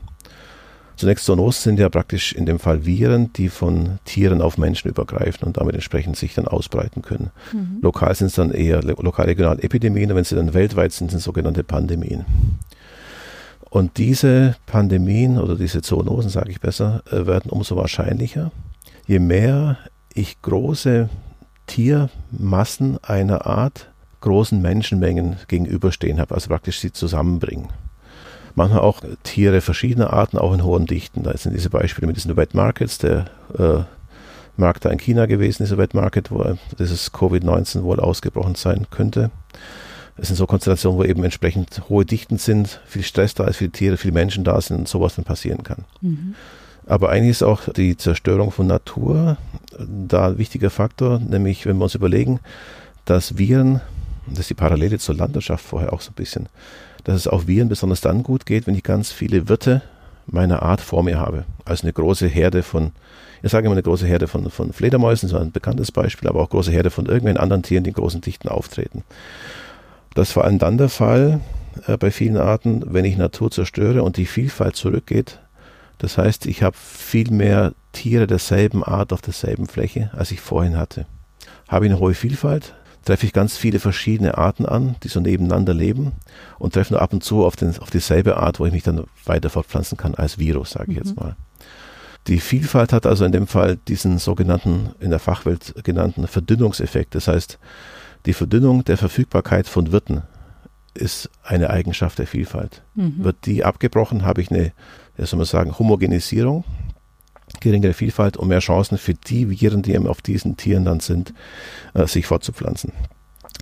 [0.96, 5.48] Zunächst Zoonosen sind ja praktisch in dem Fall Viren, die von Tieren auf Menschen übergreifen
[5.48, 7.32] und damit entsprechend sich dann ausbreiten können.
[7.52, 7.80] Mhm.
[7.82, 11.63] Lokal sind es dann eher lokal-regionale Epidemien, wenn sie dann weltweit sind, sind es sogenannte
[11.63, 12.26] Pandemien.
[13.72, 18.52] Und diese Pandemien oder diese Zoonosen, sage ich besser, äh, werden umso wahrscheinlicher,
[19.08, 19.78] je mehr
[20.13, 21.10] ich große
[21.71, 27.69] Tiermassen einer Art großen Menschenmengen gegenüberstehen habe, also praktisch sie zusammenbringen.
[28.55, 31.23] Manchmal auch Tiere verschiedener Arten, auch in hohen Dichten.
[31.23, 33.84] Da sind diese Beispiele mit diesen Wet Markets, der äh,
[34.57, 39.31] Markt da in China gewesen, dieser Wet Market, wo dieses Covid-19 wohl ausgebrochen sein könnte.
[40.17, 43.71] Es sind so Konstellationen, wo eben entsprechend hohe Dichten sind, viel Stress da ist, viele
[43.71, 45.86] Tiere, viele Menschen da sind und sowas dann passieren kann.
[46.01, 46.36] Mhm.
[46.88, 49.38] Aber eigentlich ist auch die Zerstörung von Natur
[49.78, 52.39] da ein wichtiger Faktor, nämlich wenn wir uns überlegen,
[53.06, 53.82] dass Viren,
[54.28, 56.50] das ist die Parallele zur Landwirtschaft vorher auch so ein bisschen,
[57.04, 59.82] dass es auch Viren besonders dann gut geht, wenn ich ganz viele Wirte
[60.28, 61.46] meiner Art vor mir habe.
[61.65, 62.91] Also eine große Herde von,
[63.41, 66.50] ich sage immer eine große Herde von, von Fledermäusen, so ein bekanntes Beispiel, aber auch
[66.50, 69.04] große Herde von irgendwelchen anderen Tieren, die in großen Dichten auftreten.
[70.13, 71.39] Das ist vor allem dann der Fall
[71.88, 75.39] äh, bei vielen Arten, wenn ich Natur zerstöre und die Vielfalt zurückgeht.
[76.02, 80.76] Das heißt, ich habe viel mehr Tiere derselben Art auf derselben Fläche, als ich vorhin
[80.76, 81.06] hatte.
[81.68, 82.74] Habe ich eine hohe Vielfalt,
[83.06, 86.14] treffe ich ganz viele verschiedene Arten an, die so nebeneinander leben
[86.58, 89.04] und treffe nur ab und zu auf, den, auf dieselbe Art, wo ich mich dann
[89.26, 91.04] weiter fortpflanzen kann als Virus, sage ich mhm.
[91.04, 91.36] jetzt mal.
[92.26, 97.14] Die Vielfalt hat also in dem Fall diesen sogenannten, in der Fachwelt genannten Verdünnungseffekt.
[97.14, 97.60] Das heißt,
[98.26, 100.24] die Verdünnung der Verfügbarkeit von Wirten
[100.93, 102.84] ist eine Eigenschaft der Vielfalt.
[102.95, 103.23] Mhm.
[103.23, 104.73] Wird die abgebrochen, habe ich eine,
[105.15, 106.63] wie soll man sagen, Homogenisierung,
[107.60, 111.34] geringere Vielfalt und mehr Chancen für die Viren, die eben auf diesen Tieren dann sind,
[111.93, 112.93] äh, sich fortzupflanzen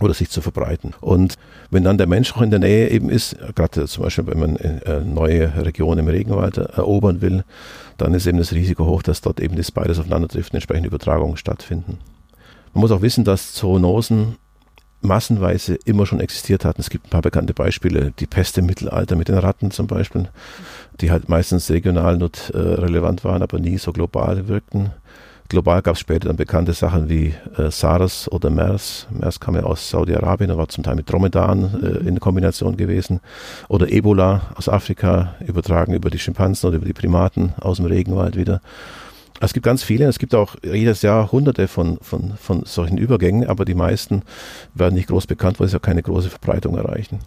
[0.02, 0.94] oder sich zu verbreiten.
[1.02, 1.36] Und
[1.72, 4.56] wenn dann der Mensch auch in der Nähe eben ist, gerade zum Beispiel, wenn man
[4.56, 7.44] äh, neue Regionen im Regenwald erobern will,
[7.98, 10.88] dann ist eben das Risiko hoch, dass dort eben das beides aufeinander trifft und entsprechende
[10.88, 12.00] Übertragungen stattfinden.
[12.74, 14.38] Man muss auch wissen, dass Zoonosen
[15.02, 16.82] massenweise immer schon existiert hatten.
[16.82, 20.30] Es gibt ein paar bekannte Beispiele, die Pest im Mittelalter mit den Ratten zum Beispiel,
[21.02, 24.92] die halt meistens regional not, äh, relevant waren, aber nie so global wirkten.
[25.50, 29.08] Global gab es später dann bekannte Sachen wie äh, SARS oder MERS.
[29.10, 33.20] MERS kam ja aus Saudi-Arabien, war zum Teil mit Dromedaren äh, in Kombination gewesen.
[33.68, 38.36] Oder Ebola aus Afrika, übertragen über die Schimpansen oder über die Primaten aus dem Regenwald
[38.36, 38.62] wieder.
[39.42, 43.48] Es gibt ganz viele, es gibt auch jedes Jahr hunderte von, von, von solchen Übergängen,
[43.48, 44.24] aber die meisten
[44.74, 47.20] werden nicht groß bekannt, weil sie auch keine große Verbreitung erreichen.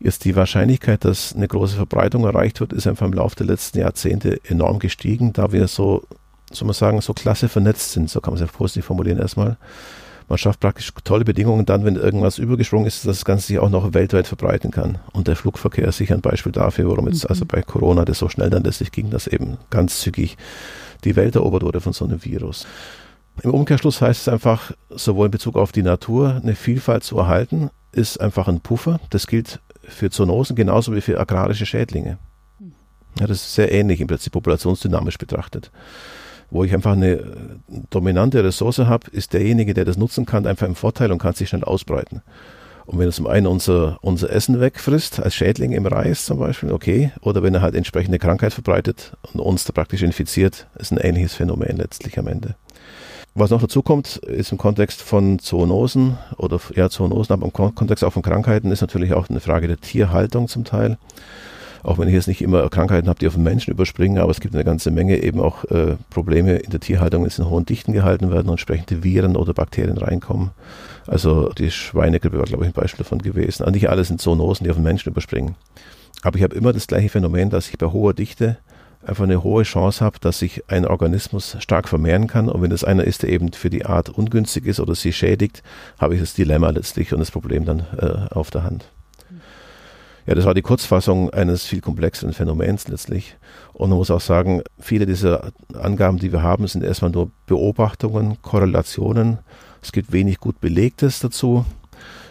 [0.00, 3.78] Jetzt die Wahrscheinlichkeit, dass eine große Verbreitung erreicht wird, ist einfach im Laufe der letzten
[3.78, 6.02] Jahrzehnte enorm gestiegen, da wir so,
[6.50, 9.56] soll man sagen, so klasse vernetzt sind, so kann man es ja positiv formulieren erstmal.
[10.30, 13.68] Man schafft praktisch tolle Bedingungen dann, wenn irgendwas übergesprungen ist, dass das Ganze sich auch
[13.68, 14.98] noch weltweit verbreiten kann.
[15.12, 17.30] Und der Flugverkehr ist sicher ein Beispiel dafür, warum jetzt mhm.
[17.30, 20.36] also bei Corona das so schnell dann letztlich ging, dass eben ganz zügig
[21.00, 22.66] die Welt erobert wurde von so einem Virus.
[23.42, 27.70] Im Umkehrschluss heißt es einfach, sowohl in Bezug auf die Natur eine Vielfalt zu erhalten,
[27.92, 29.00] ist einfach ein Puffer.
[29.10, 32.18] Das gilt für Zoonosen genauso wie für agrarische Schädlinge.
[33.18, 35.70] Ja, das ist sehr ähnlich im Prinzip populationsdynamisch betrachtet.
[36.50, 37.60] Wo ich einfach eine
[37.90, 41.48] dominante Ressource habe, ist derjenige, der das nutzen kann, einfach im Vorteil und kann sich
[41.48, 42.22] schnell ausbreiten.
[42.86, 46.72] Und wenn er zum einen unser, unser Essen wegfrisst, als Schädling im Reis zum Beispiel,
[46.72, 47.12] okay.
[47.20, 51.34] Oder wenn er halt entsprechende Krankheit verbreitet und uns da praktisch infiziert, ist ein ähnliches
[51.34, 52.56] Phänomen letztlich am Ende.
[53.34, 58.02] Was noch dazu kommt, ist im Kontext von Zoonosen oder ja, Zoonosen, aber im Kontext
[58.02, 60.98] auch von Krankheiten ist natürlich auch eine Frage der Tierhaltung zum Teil.
[61.82, 64.40] Auch wenn ich jetzt nicht immer Krankheiten habe, die auf den Menschen überspringen, aber es
[64.40, 67.64] gibt eine ganze Menge eben auch äh, Probleme in der Tierhaltung, wenn es in hohen
[67.64, 70.50] Dichten gehalten werden und entsprechende Viren oder Bakterien reinkommen.
[71.06, 73.62] Also die Schweinegrippe war, glaube ich, ein Beispiel davon gewesen.
[73.62, 75.56] Also nicht alles sind Zoonosen, die auf den Menschen überspringen.
[76.22, 78.58] Aber ich habe immer das gleiche Phänomen, dass ich bei hoher Dichte
[79.04, 82.48] einfach eine hohe Chance habe, dass sich ein Organismus stark vermehren kann.
[82.48, 85.62] Und wenn es einer ist, der eben für die Art ungünstig ist oder sie schädigt,
[85.98, 88.90] habe ich das Dilemma letztlich und das Problem dann äh, auf der Hand.
[90.26, 93.36] Ja, das war die Kurzfassung eines viel komplexeren Phänomens letztlich.
[93.72, 98.40] Und man muss auch sagen, viele dieser Angaben, die wir haben, sind erstmal nur Beobachtungen,
[98.42, 99.38] Korrelationen.
[99.82, 101.64] Es gibt wenig gut Belegtes dazu.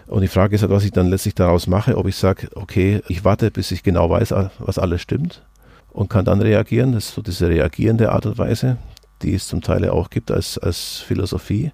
[0.07, 3.01] Und die Frage ist halt, was ich dann letztlich daraus mache, ob ich sage, okay,
[3.07, 5.43] ich warte, bis ich genau weiß, was alles stimmt
[5.91, 6.93] und kann dann reagieren.
[6.93, 8.77] Das ist so diese reagierende Art und Weise,
[9.21, 11.71] die es zum Teil auch gibt als, als Philosophie.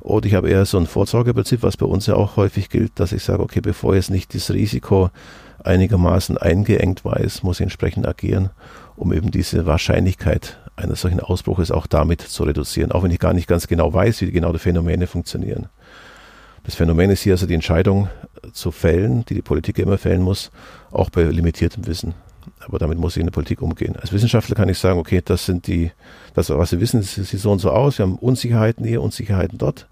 [0.00, 3.12] Oder ich habe eher so ein Vorsorgeprinzip, was bei uns ja auch häufig gilt, dass
[3.12, 5.10] ich sage, okay, bevor jetzt nicht das Risiko
[5.62, 8.50] einigermaßen eingeengt weiß, muss ich entsprechend agieren,
[8.96, 13.32] um eben diese Wahrscheinlichkeit eines solchen Ausbruches auch damit zu reduzieren, auch wenn ich gar
[13.32, 15.66] nicht ganz genau weiß, wie genau die Phänomene funktionieren.
[16.64, 18.08] Das Phänomen ist hier also die Entscheidung
[18.52, 20.50] zu fällen, die die Politik immer fällen muss,
[20.90, 22.14] auch bei limitiertem Wissen.
[22.66, 23.96] Aber damit muss ich in der Politik umgehen.
[23.96, 25.90] Als Wissenschaftler kann ich sagen, okay, das sind die,
[26.34, 27.98] das, was wir wissen, sieht so und so aus.
[27.98, 29.88] Wir haben Unsicherheiten hier, Unsicherheiten dort.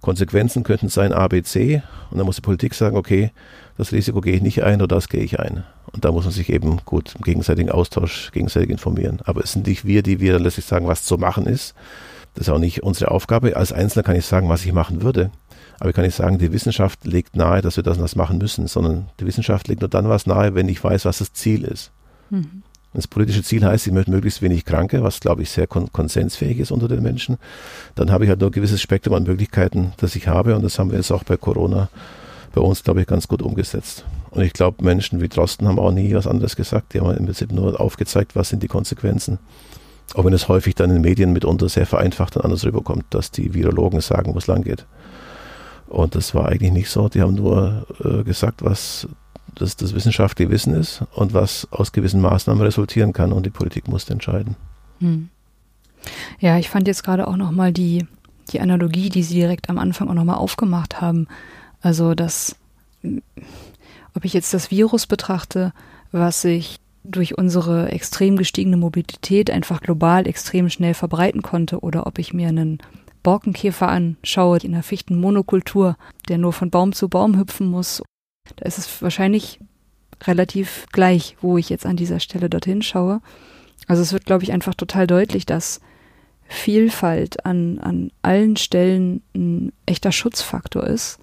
[0.00, 1.82] Konsequenzen könnten sein A, B, C.
[2.10, 3.30] Und dann muss die Politik sagen, okay,
[3.78, 5.64] das Risiko gehe ich nicht ein oder das gehe ich ein.
[5.92, 9.20] Und da muss man sich eben gut im gegenseitigen Austausch, gegenseitig informieren.
[9.24, 11.74] Aber es sind nicht wir, die wir letztlich sagen, was zu machen ist.
[12.34, 13.56] Das ist auch nicht unsere Aufgabe.
[13.56, 15.30] Als Einzelner kann ich sagen, was ich machen würde.
[15.82, 18.38] Aber ich kann nicht sagen, die Wissenschaft legt nahe, dass wir das und das machen
[18.38, 21.64] müssen, sondern die Wissenschaft legt nur dann was nahe, wenn ich weiß, was das Ziel
[21.64, 21.90] ist.
[22.30, 22.62] Mhm.
[22.92, 26.60] das politische Ziel heißt, ich möchte möglichst wenig Kranke, was glaube ich sehr kon konsensfähig
[26.60, 27.36] ist unter den Menschen.
[27.96, 30.78] Dann habe ich halt nur ein gewisses Spektrum an Möglichkeiten, das ich habe und das
[30.78, 31.88] haben wir jetzt auch bei Corona
[32.54, 34.04] bei uns, glaube ich, ganz gut umgesetzt.
[34.30, 36.94] Und ich glaube, Menschen wie Drosten haben auch nie was anderes gesagt.
[36.94, 39.40] Die haben im Prinzip nur aufgezeigt, was sind die Konsequenzen.
[40.14, 43.32] Auch wenn es häufig dann in den Medien mitunter sehr vereinfacht und anders rüberkommt, dass
[43.32, 44.86] die Virologen sagen, wo es lang geht.
[45.92, 47.10] Und das war eigentlich nicht so.
[47.10, 49.06] Die haben nur äh, gesagt, was
[49.54, 53.88] das, das wissenschaftliche Wissen ist und was aus gewissen Maßnahmen resultieren kann und die Politik
[53.88, 54.56] muss entscheiden.
[55.00, 55.28] Hm.
[56.40, 58.06] Ja, ich fand jetzt gerade auch nochmal die,
[58.50, 61.28] die Analogie, die Sie direkt am Anfang auch nochmal aufgemacht haben.
[61.82, 62.56] Also, dass,
[64.14, 65.74] ob ich jetzt das Virus betrachte,
[66.10, 72.18] was sich durch unsere extrem gestiegene Mobilität einfach global extrem schnell verbreiten konnte oder ob
[72.18, 72.78] ich mir einen
[73.22, 75.96] Borkenkäfer anschaue in einer Fichtenmonokultur,
[76.28, 78.02] der nur von Baum zu Baum hüpfen muss
[78.56, 79.60] da ist es wahrscheinlich
[80.22, 83.20] relativ gleich, wo ich jetzt an dieser Stelle dorthin schaue.
[83.88, 85.80] Also es wird, glaube ich, einfach total deutlich, dass
[86.46, 91.18] Vielfalt an, an allen Stellen ein echter Schutzfaktor ist.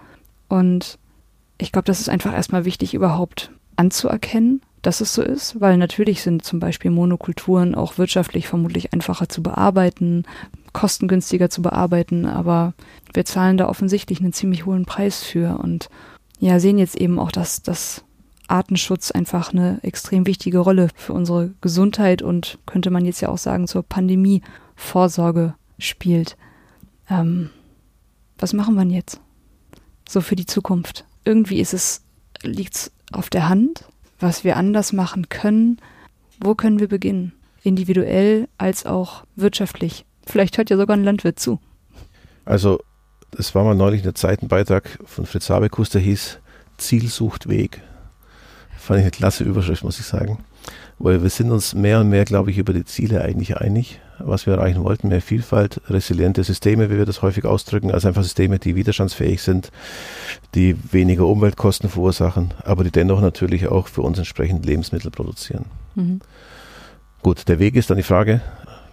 [0.47, 0.97] Und
[1.57, 6.21] ich glaube, das ist einfach erstmal wichtig, überhaupt anzuerkennen, dass es so ist, weil natürlich
[6.21, 10.23] sind zum Beispiel Monokulturen auch wirtschaftlich vermutlich einfacher zu bearbeiten,
[10.73, 12.73] kostengünstiger zu bearbeiten, aber
[13.13, 15.89] wir zahlen da offensichtlich einen ziemlich hohen Preis für und
[16.39, 18.03] ja, sehen jetzt eben auch, dass das
[18.47, 23.37] Artenschutz einfach eine extrem wichtige Rolle für unsere Gesundheit und könnte man jetzt ja auch
[23.37, 26.35] sagen zur Pandemie-Vorsorge spielt.
[27.09, 27.49] Ähm,
[28.37, 29.19] was machen wir jetzt?
[30.07, 31.05] So für die Zukunft.
[31.25, 32.01] Irgendwie ist es,
[32.41, 33.85] liegt's auf der Hand,
[34.19, 35.77] was wir anders machen können.
[36.39, 37.33] Wo können wir beginnen?
[37.63, 40.05] Individuell als auch wirtschaftlich.
[40.29, 41.59] Vielleicht hört ja sogar ein Landwirt zu.
[42.45, 42.79] Also
[43.37, 46.39] es war mal neulich in der Zeit ein Beitrag von Fritz Habekus, der hieß
[46.77, 47.81] Ziel sucht Weg.
[48.77, 50.43] Fand ich eine klasse Überschrift, muss ich sagen.
[50.99, 54.45] Weil wir sind uns mehr und mehr, glaube ich, über die Ziele eigentlich einig, was
[54.45, 55.07] wir erreichen wollten.
[55.07, 59.71] Mehr Vielfalt, resiliente Systeme, wie wir das häufig ausdrücken, also einfach Systeme, die widerstandsfähig sind,
[60.53, 65.65] die weniger Umweltkosten verursachen, aber die dennoch natürlich auch für uns entsprechend Lebensmittel produzieren.
[65.95, 66.21] Mhm.
[67.21, 68.41] Gut, der Weg ist dann die Frage,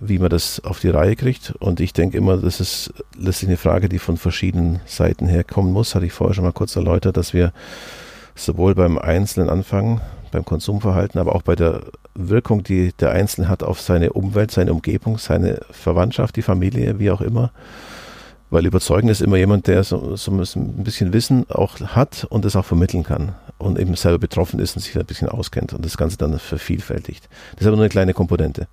[0.01, 1.55] wie man das auf die Reihe kriegt.
[1.59, 5.94] Und ich denke immer, das ist letztlich eine Frage, die von verschiedenen Seiten herkommen muss.
[5.94, 7.53] Hatte ich vorher schon mal kurz erläutert, dass wir
[8.34, 11.82] sowohl beim Einzelnen anfangen, beim Konsumverhalten, aber auch bei der
[12.14, 17.11] Wirkung, die der Einzelne hat auf seine Umwelt, seine Umgebung, seine Verwandtschaft, die Familie, wie
[17.11, 17.51] auch immer,
[18.51, 22.57] weil überzeugen ist immer jemand, der so, so ein bisschen Wissen auch hat und es
[22.57, 25.97] auch vermitteln kann und eben selber betroffen ist und sich ein bisschen auskennt und das
[25.97, 27.28] Ganze dann vervielfältigt.
[27.53, 28.68] Das ist aber nur eine kleine Komponente.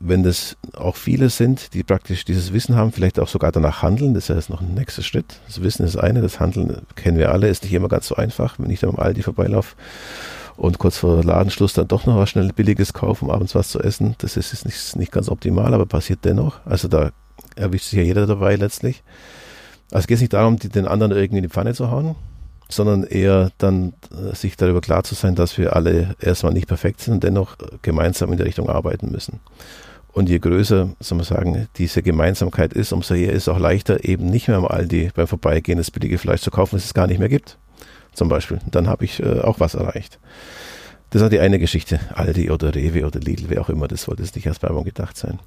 [0.00, 4.14] Wenn das auch viele sind, die praktisch dieses Wissen haben, vielleicht auch sogar danach handeln,
[4.14, 5.40] das ist ja jetzt noch ein nächster Schritt.
[5.46, 8.16] Das Wissen ist das eine, das Handeln kennen wir alle, ist nicht immer ganz so
[8.16, 9.76] einfach, wenn ich da am Aldi vorbeilaufe
[10.56, 13.80] und kurz vor Ladenschluss dann doch noch was schnell Billiges kaufen, um abends was zu
[13.80, 14.14] essen.
[14.18, 16.60] Das ist, ist nicht, nicht ganz optimal, aber passiert dennoch.
[16.64, 17.10] Also da
[17.56, 19.02] erwischt sich ja jeder dabei letztlich.
[19.90, 22.14] Also es geht nicht darum, die, den anderen irgendwie in die Pfanne zu hauen,
[22.68, 27.00] sondern eher dann äh, sich darüber klar zu sein, dass wir alle erstmal nicht perfekt
[27.00, 29.40] sind und dennoch gemeinsam in der Richtung arbeiten müssen.
[30.12, 34.04] Und je größer, soll man sagen, diese Gemeinsamkeit ist, umso eher ist es auch leichter,
[34.04, 37.06] eben nicht mehr am Aldi beim Vorbeigehen das billige Fleisch zu kaufen, das es gar
[37.06, 37.56] nicht mehr gibt.
[38.12, 38.58] Zum Beispiel.
[38.70, 40.18] Dann habe ich äh, auch was erreicht.
[41.10, 42.00] Das ist die eine Geschichte.
[42.14, 45.16] Aldi oder Rewe oder Lidl, wer auch immer, das sollte es nicht als Werbung gedacht
[45.16, 45.38] sein.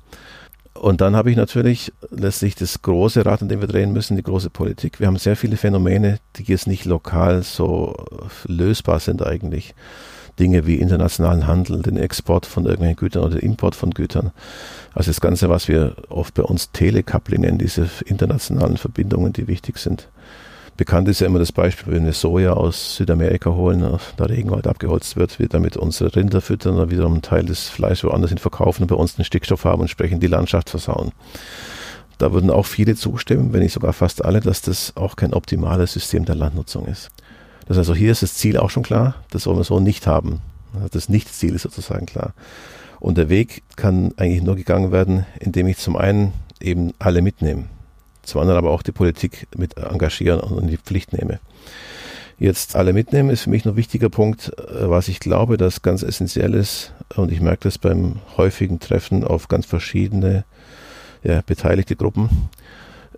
[0.78, 4.24] Und dann habe ich natürlich letztlich das große Rad, an dem wir drehen müssen, die
[4.24, 5.00] große Politik.
[5.00, 7.96] Wir haben sehr viele Phänomene, die jetzt nicht lokal so
[8.46, 9.74] lösbar sind eigentlich.
[10.38, 14.32] Dinge wie internationalen Handel, den Export von irgendwelchen Gütern oder den Import von Gütern.
[14.94, 20.10] Also das Ganze, was wir oft bei uns nennen, diese internationalen Verbindungen, die wichtig sind.
[20.78, 25.16] Bekannt ist ja immer das Beispiel, wenn wir Soja aus Südamerika holen, der Regenwald abgeholzt
[25.16, 28.84] wird, wir damit unsere Rinder füttern und wiederum einen Teil des Fleisch woanders hin verkaufen
[28.84, 31.14] und bei uns den Stickstoff haben und entsprechend die Landschaft versauen.
[32.18, 35.94] Da würden auch viele zustimmen, wenn nicht sogar fast alle, dass das auch kein optimales
[35.94, 37.10] System der Landnutzung ist.
[37.68, 40.42] Das also hier ist das Ziel auch schon klar, das wollen wir so nicht haben.
[40.92, 42.34] Das Nicht-Ziel ist sozusagen klar.
[43.00, 47.66] Und der Weg kann eigentlich nur gegangen werden, indem ich zum einen eben alle mitnehme
[48.26, 51.40] zum anderen aber auch die Politik mit engagieren und in die Pflicht nehme.
[52.38, 55.82] Jetzt alle mitnehmen ist für mich noch ein wichtiger Punkt, äh, was ich glaube, das
[55.82, 60.44] ganz essentiell ist, und ich merke das beim häufigen Treffen auf ganz verschiedene
[61.24, 62.50] ja, beteiligte Gruppen,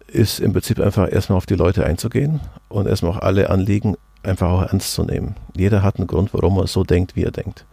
[0.07, 2.39] ist im Prinzip einfach erstmal auf die Leute einzugehen
[2.69, 5.35] und erstmal auch alle Anliegen einfach auch ernst zu nehmen.
[5.55, 7.65] Jeder hat einen Grund, warum er so denkt, wie er denkt.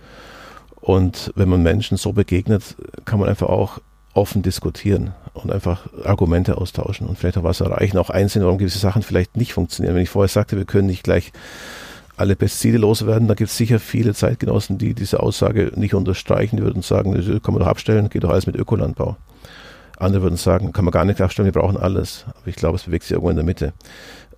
[0.81, 3.79] Und wenn man Menschen so begegnet, kann man einfach auch
[4.15, 8.79] offen diskutieren und einfach Argumente austauschen und vielleicht auch was erreichen, auch einsehen, warum gewisse
[8.79, 9.95] Sachen vielleicht nicht funktionieren.
[9.95, 11.33] Wenn ich vorher sagte, wir können nicht gleich
[12.17, 13.29] alle Pestizide loswerden.
[13.29, 17.43] Da gibt es sicher viele Zeitgenossen, die diese Aussage nicht unterstreichen, die würden sagen, das
[17.43, 19.17] kann man doch abstellen, geht doch alles mit Ökolandbau.
[19.99, 22.25] Andere würden sagen, kann man gar nicht abstellen, wir brauchen alles.
[22.29, 23.73] Aber ich glaube, es bewegt sich irgendwo in der Mitte.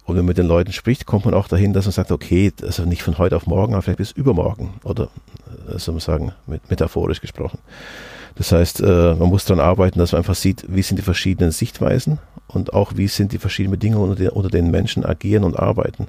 [0.06, 2.52] Und wenn man mit den Leuten spricht, kommt man auch dahin, dass man sagt, okay,
[2.62, 4.74] also nicht von heute auf morgen, aber vielleicht bis übermorgen.
[4.84, 5.08] Oder,
[5.68, 7.58] äh, soll man sagen, mit, metaphorisch gesprochen.
[8.36, 11.50] Das heißt, äh, man muss daran arbeiten, dass man einfach sieht, wie sind die verschiedenen
[11.50, 16.06] Sichtweisen und auch wie sind die verschiedenen Bedingungen, unter, unter denen Menschen agieren und arbeiten.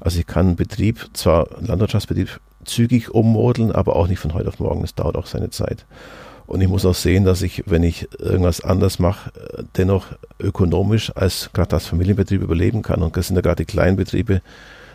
[0.00, 4.48] Also ich kann einen Betrieb, zwar einen Landwirtschaftsbetrieb, zügig ummodeln, aber auch nicht von heute
[4.48, 4.82] auf morgen.
[4.82, 5.86] Das dauert auch seine Zeit.
[6.48, 9.30] Und ich muss auch sehen, dass ich, wenn ich irgendwas anders mache,
[9.76, 10.06] dennoch
[10.40, 13.02] ökonomisch als gerade als Familienbetrieb überleben kann.
[13.02, 14.40] Und das sind ja gerade die kleinen Betriebe,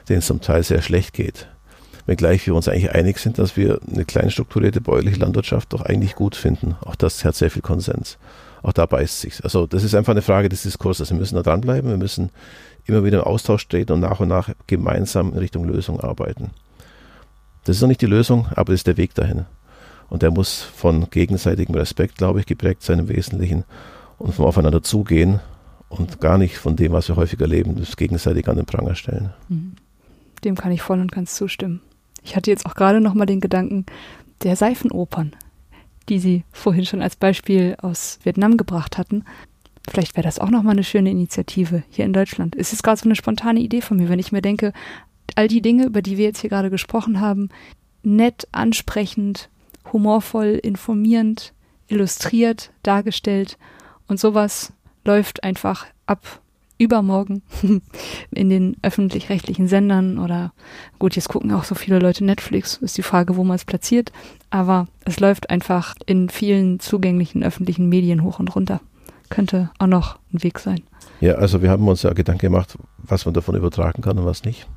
[0.09, 1.47] denen es zum Teil sehr schlecht geht.
[2.07, 6.15] Wenngleich wir uns eigentlich einig sind, dass wir eine klein strukturierte bäuerliche Landwirtschaft doch eigentlich
[6.15, 6.75] gut finden.
[6.81, 8.17] Auch das hat sehr viel Konsens.
[8.63, 9.43] Auch da beißt sich.
[9.43, 11.11] Also das ist einfach eine Frage des Diskurses.
[11.11, 11.87] Wir müssen da dranbleiben.
[11.87, 12.31] Wir müssen
[12.85, 16.49] immer wieder im Austausch treten und nach und nach gemeinsam in Richtung Lösung arbeiten.
[17.63, 19.45] Das ist noch nicht die Lösung, aber das ist der Weg dahin.
[20.13, 23.63] Und der muss von gegenseitigem Respekt, glaube ich, geprägt sein im Wesentlichen
[24.19, 25.39] und vom Aufeinander zugehen
[25.89, 29.33] und gar nicht von dem, was wir häufig erleben, das gegenseitig an den Pranger stellen.
[29.49, 29.73] Mhm.
[30.43, 31.81] Dem kann ich voll und ganz zustimmen.
[32.21, 33.87] Ich hatte jetzt auch gerade noch mal den Gedanken
[34.43, 35.35] der Seifenopern,
[36.09, 39.25] die Sie vorhin schon als Beispiel aus Vietnam gebracht hatten.
[39.89, 42.55] Vielleicht wäre das auch noch mal eine schöne Initiative hier in Deutschland.
[42.55, 44.73] Es ist gerade so eine spontane Idee von mir, wenn ich mir denke,
[45.33, 47.49] all die Dinge, über die wir jetzt hier gerade gesprochen haben,
[48.03, 49.49] nett, ansprechend,
[49.91, 51.53] humorvoll, informierend,
[51.87, 53.57] illustriert, dargestellt
[54.07, 54.73] und sowas
[55.05, 56.39] läuft einfach ab
[56.77, 57.43] übermorgen
[58.31, 60.53] in den öffentlich-rechtlichen Sendern oder
[60.99, 64.11] gut, jetzt gucken auch so viele Leute Netflix, ist die Frage, wo man es platziert,
[64.49, 68.81] aber es läuft einfach in vielen zugänglichen öffentlichen Medien hoch und runter
[69.33, 70.83] könnte auch noch ein Weg sein.
[71.19, 74.43] Ja, also wir haben uns ja Gedanken gemacht, was man davon übertragen kann und was
[74.43, 74.67] nicht.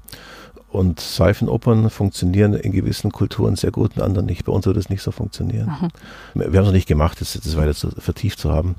[0.68, 4.44] Und Seifenopern funktionieren in gewissen Kulturen sehr gut, in anderen nicht.
[4.44, 5.68] Bei uns würde es nicht so funktionieren.
[5.68, 5.88] Aha.
[6.34, 8.74] Wir haben es noch nicht gemacht, das, das weiter zu, vertieft zu haben.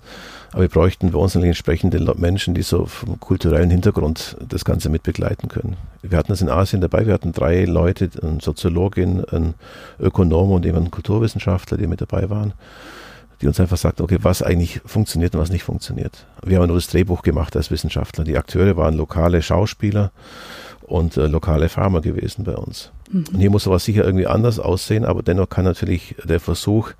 [0.51, 4.89] Aber wir bräuchten bei uns natürlich entsprechende Menschen, die so vom kulturellen Hintergrund das Ganze
[4.89, 5.75] mitbegleiten können.
[6.01, 9.55] Wir hatten das in Asien dabei, wir hatten drei Leute, eine Soziologin, ein
[9.99, 12.53] Ökonom und eben ein Kulturwissenschaftler, die mit dabei waren
[13.41, 16.25] die uns einfach sagt, okay, was eigentlich funktioniert und was nicht funktioniert.
[16.43, 18.23] Wir haben nur das Drehbuch gemacht als Wissenschaftler.
[18.23, 20.11] Die Akteure waren lokale Schauspieler
[20.87, 22.91] und äh, lokale Farmer gewesen bei uns.
[23.11, 23.25] Mhm.
[23.33, 26.91] Und hier muss sowas sicher irgendwie anders aussehen, aber dennoch kann natürlich der Versuch,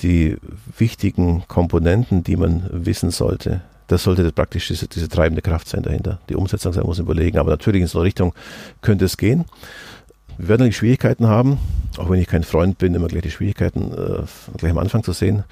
[0.00, 0.36] die
[0.78, 6.18] wichtigen Komponenten, die man wissen sollte, das sollte praktisch diese, diese treibende Kraft sein dahinter.
[6.28, 8.34] Die Umsetzung sein muss überlegen, aber natürlich in so eine Richtung
[8.82, 9.44] könnte es gehen.
[10.38, 11.58] Wir werden natürlich Schwierigkeiten haben,
[11.96, 14.22] auch wenn ich kein Freund bin, immer gleich die Schwierigkeiten äh,
[14.58, 15.44] gleich am Anfang zu sehen.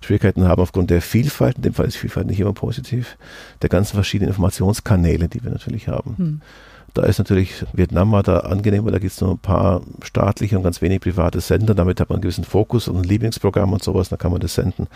[0.00, 3.16] Schwierigkeiten haben aufgrund der Vielfalt, in dem Fall ist Vielfalt nicht immer positiv,
[3.60, 6.14] der ganzen verschiedenen Informationskanäle, die wir natürlich haben.
[6.16, 6.40] Hm.
[6.94, 10.56] Da ist natürlich Vietnam mal da angenehm, weil da gibt es nur ein paar staatliche
[10.56, 11.74] und ganz wenig private Sender.
[11.74, 14.54] Damit hat man einen gewissen Fokus und ein Lieblingsprogramm und sowas, dann kann man das
[14.54, 14.88] senden.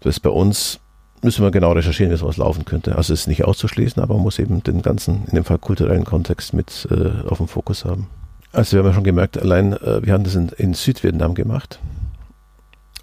[0.00, 0.80] Das ist bei uns
[1.22, 2.96] müssen wir genau recherchieren, wie sowas laufen könnte.
[2.96, 6.04] Also es ist nicht auszuschließen, aber man muss eben den ganzen, in dem Fall kulturellen
[6.04, 8.08] Kontext mit äh, auf dem Fokus haben.
[8.52, 11.78] Also wir haben ja schon gemerkt, allein äh, wir haben das in, in, Südvietnam gemacht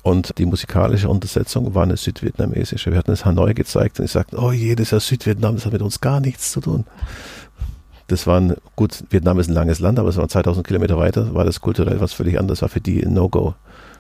[0.04, 2.92] und die musikalische Untersetzung war eine südvietnamesische.
[2.92, 5.82] Wir hatten es Hanoi gezeigt und ich sagte, oh jedes Jahr Südvietnam, das hat mit
[5.82, 6.86] uns gar nichts zu tun.
[8.10, 11.46] Das waren, gut, Vietnam ist ein langes Land, aber es waren 2000 Kilometer weiter, war
[11.46, 13.54] das kulturell was völlig anderes, war für die ein No-Go.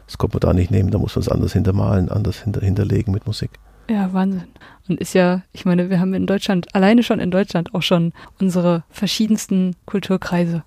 [0.07, 3.13] Das konnte man da nicht nehmen, da muss man es anders hintermalen, anders hinter, hinterlegen
[3.13, 3.51] mit Musik.
[3.87, 4.45] Ja, Wahnsinn.
[4.87, 8.13] Und ist ja, ich meine, wir haben in Deutschland, alleine schon in Deutschland auch schon
[8.39, 10.63] unsere verschiedensten Kulturkreise.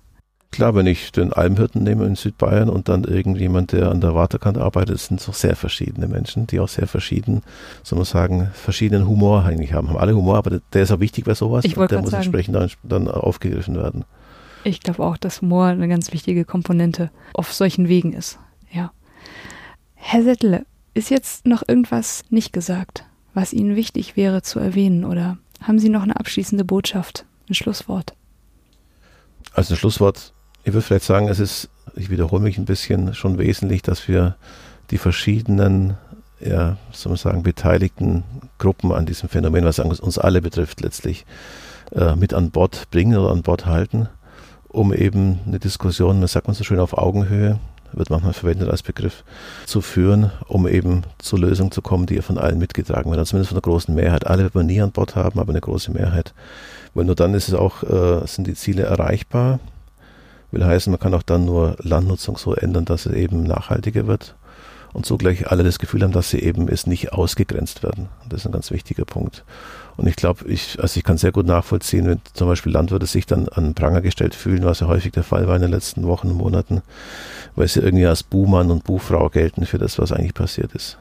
[0.53, 4.61] Klar, wenn ich den Almhirten nehme in Südbayern und dann irgendjemand, der an der Wartekante
[4.61, 7.41] arbeitet, sind so sehr verschiedene Menschen, die auch sehr verschieden,
[7.81, 9.89] soll man sagen, verschiedenen Humor eigentlich haben.
[9.89, 11.65] Haben alle Humor, aber der ist auch wichtig bei sowas.
[11.65, 12.25] Ich und der muss sagen.
[12.25, 14.05] entsprechend dann, dann aufgegriffen werden.
[14.63, 18.37] Ich glaube auch, dass Humor eine ganz wichtige Komponente auf solchen Wegen ist.
[18.71, 18.91] Ja.
[19.95, 25.39] Herr Settle, ist jetzt noch irgendwas nicht gesagt, was Ihnen wichtig wäre zu erwähnen oder
[25.61, 28.13] haben Sie noch eine abschließende Botschaft, ein Schlusswort?
[29.53, 30.32] Also ein Schlusswort
[30.63, 34.35] ich würde vielleicht sagen, es ist, ich wiederhole mich ein bisschen, schon wesentlich, dass wir
[34.91, 35.97] die verschiedenen,
[36.39, 38.23] ja, soll man sagen, beteiligten
[38.57, 41.25] Gruppen an diesem Phänomen, was uns alle betrifft, letztlich
[41.91, 44.07] äh, mit an Bord bringen oder an Bord halten,
[44.69, 47.59] um eben eine Diskussion, man sagt man so schön auf Augenhöhe,
[47.91, 49.23] wird manchmal verwendet als Begriff,
[49.67, 53.55] zu führen, um eben zur Lösung zu kommen, die von allen mitgetragen wird, zumindest von
[53.55, 54.25] der großen Mehrheit.
[54.25, 56.33] Alle wird man nie an Bord haben, aber eine große Mehrheit.
[56.95, 59.59] Weil nur dann ist es auch, äh, sind die Ziele erreichbar
[60.53, 64.35] Will heißen, man kann auch dann nur Landnutzung so ändern, dass es eben nachhaltiger wird
[64.93, 68.09] und zugleich alle das Gefühl haben, dass sie eben es nicht ausgegrenzt werden.
[68.29, 69.43] Das ist ein ganz wichtiger Punkt.
[69.97, 73.25] Und ich glaube, ich, also ich kann sehr gut nachvollziehen, wenn zum Beispiel Landwirte sich
[73.25, 76.29] dann an Pranger gestellt fühlen, was ja häufig der Fall war in den letzten Wochen
[76.29, 76.83] und Monaten,
[77.55, 80.97] weil sie irgendwie als Buhmann und Buhfrau gelten für das, was eigentlich passiert ist.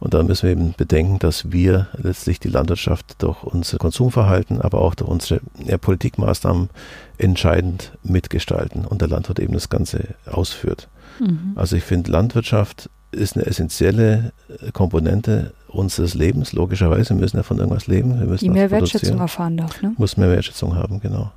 [0.00, 4.80] Und da müssen wir eben bedenken, dass wir letztlich die Landwirtschaft durch unser Konsumverhalten, aber
[4.80, 5.40] auch durch unsere
[5.80, 6.70] Politikmaßnahmen
[7.18, 10.88] entscheidend mitgestalten und der Landwirt eben das Ganze ausführt.
[11.18, 11.52] Mhm.
[11.56, 14.32] Also ich finde, Landwirtschaft ist eine essentielle
[14.72, 17.10] Komponente unseres Lebens, logischerweise.
[17.10, 18.20] Wir müssen ja von irgendwas leben.
[18.20, 19.94] Wir müssen die mehr Wertschätzung erfahren darf, ne?
[19.96, 21.32] Muss mehr Wertschätzung haben, genau.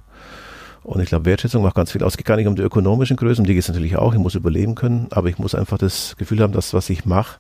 [0.84, 2.14] Und ich glaube, Wertschätzung macht ganz viel aus.
[2.14, 4.14] Es geht gar nicht um die ökonomischen Größen, um die geht es natürlich auch.
[4.14, 7.40] Ich muss überleben können, aber ich muss einfach das Gefühl haben, dass was ich mache,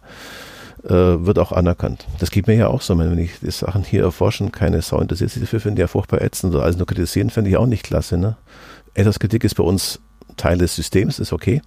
[0.84, 2.06] äh, wird auch anerkannt.
[2.20, 5.32] Das geht mir ja auch so, wenn ich die Sachen hier erforschen, keine Sau interessiert
[5.32, 6.56] sich dafür, finde ich ja furchtbar ätzend.
[6.56, 8.18] Also nur kritisieren finde ich auch nicht klasse.
[8.18, 8.38] Ne?
[8.94, 10.00] Etwas Kritik ist bei uns
[10.38, 11.62] Teil des Systems, ist okay.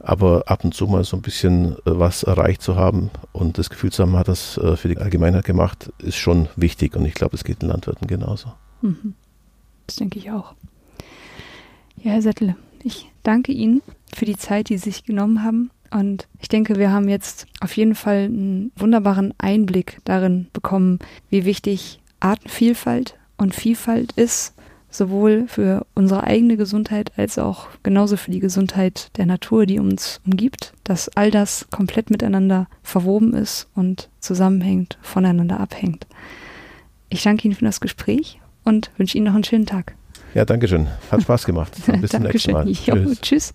[0.00, 3.70] Aber ab und zu mal so ein bisschen äh, was erreicht zu haben und das
[3.70, 6.96] Gefühl zu haben, hat das äh, für die Allgemeinheit gemacht, ist schon wichtig.
[6.96, 8.52] Und ich glaube, es geht den Landwirten genauso.
[8.82, 9.14] Mhm.
[9.86, 10.54] Das denke ich auch.
[11.96, 13.82] Ja, Herr Settle, ich danke Ihnen
[14.14, 15.70] für die Zeit, die Sie sich genommen haben.
[15.90, 20.98] Und ich denke, wir haben jetzt auf jeden Fall einen wunderbaren Einblick darin bekommen,
[21.30, 24.54] wie wichtig Artenvielfalt und Vielfalt ist
[24.90, 30.20] sowohl für unsere eigene Gesundheit als auch genauso für die Gesundheit der Natur, die uns
[30.26, 36.06] umgibt, dass all das komplett miteinander verwoben ist und zusammenhängt, voneinander abhängt.
[37.10, 39.94] Ich danke Ihnen für das Gespräch und wünsche Ihnen noch einen schönen Tag.
[40.34, 40.88] Ja, danke schön.
[41.10, 41.72] Hat Spaß gemacht.
[42.00, 42.68] Bis zum nächsten Mal.
[42.68, 43.20] Jo, tschüss.
[43.20, 43.54] tschüss.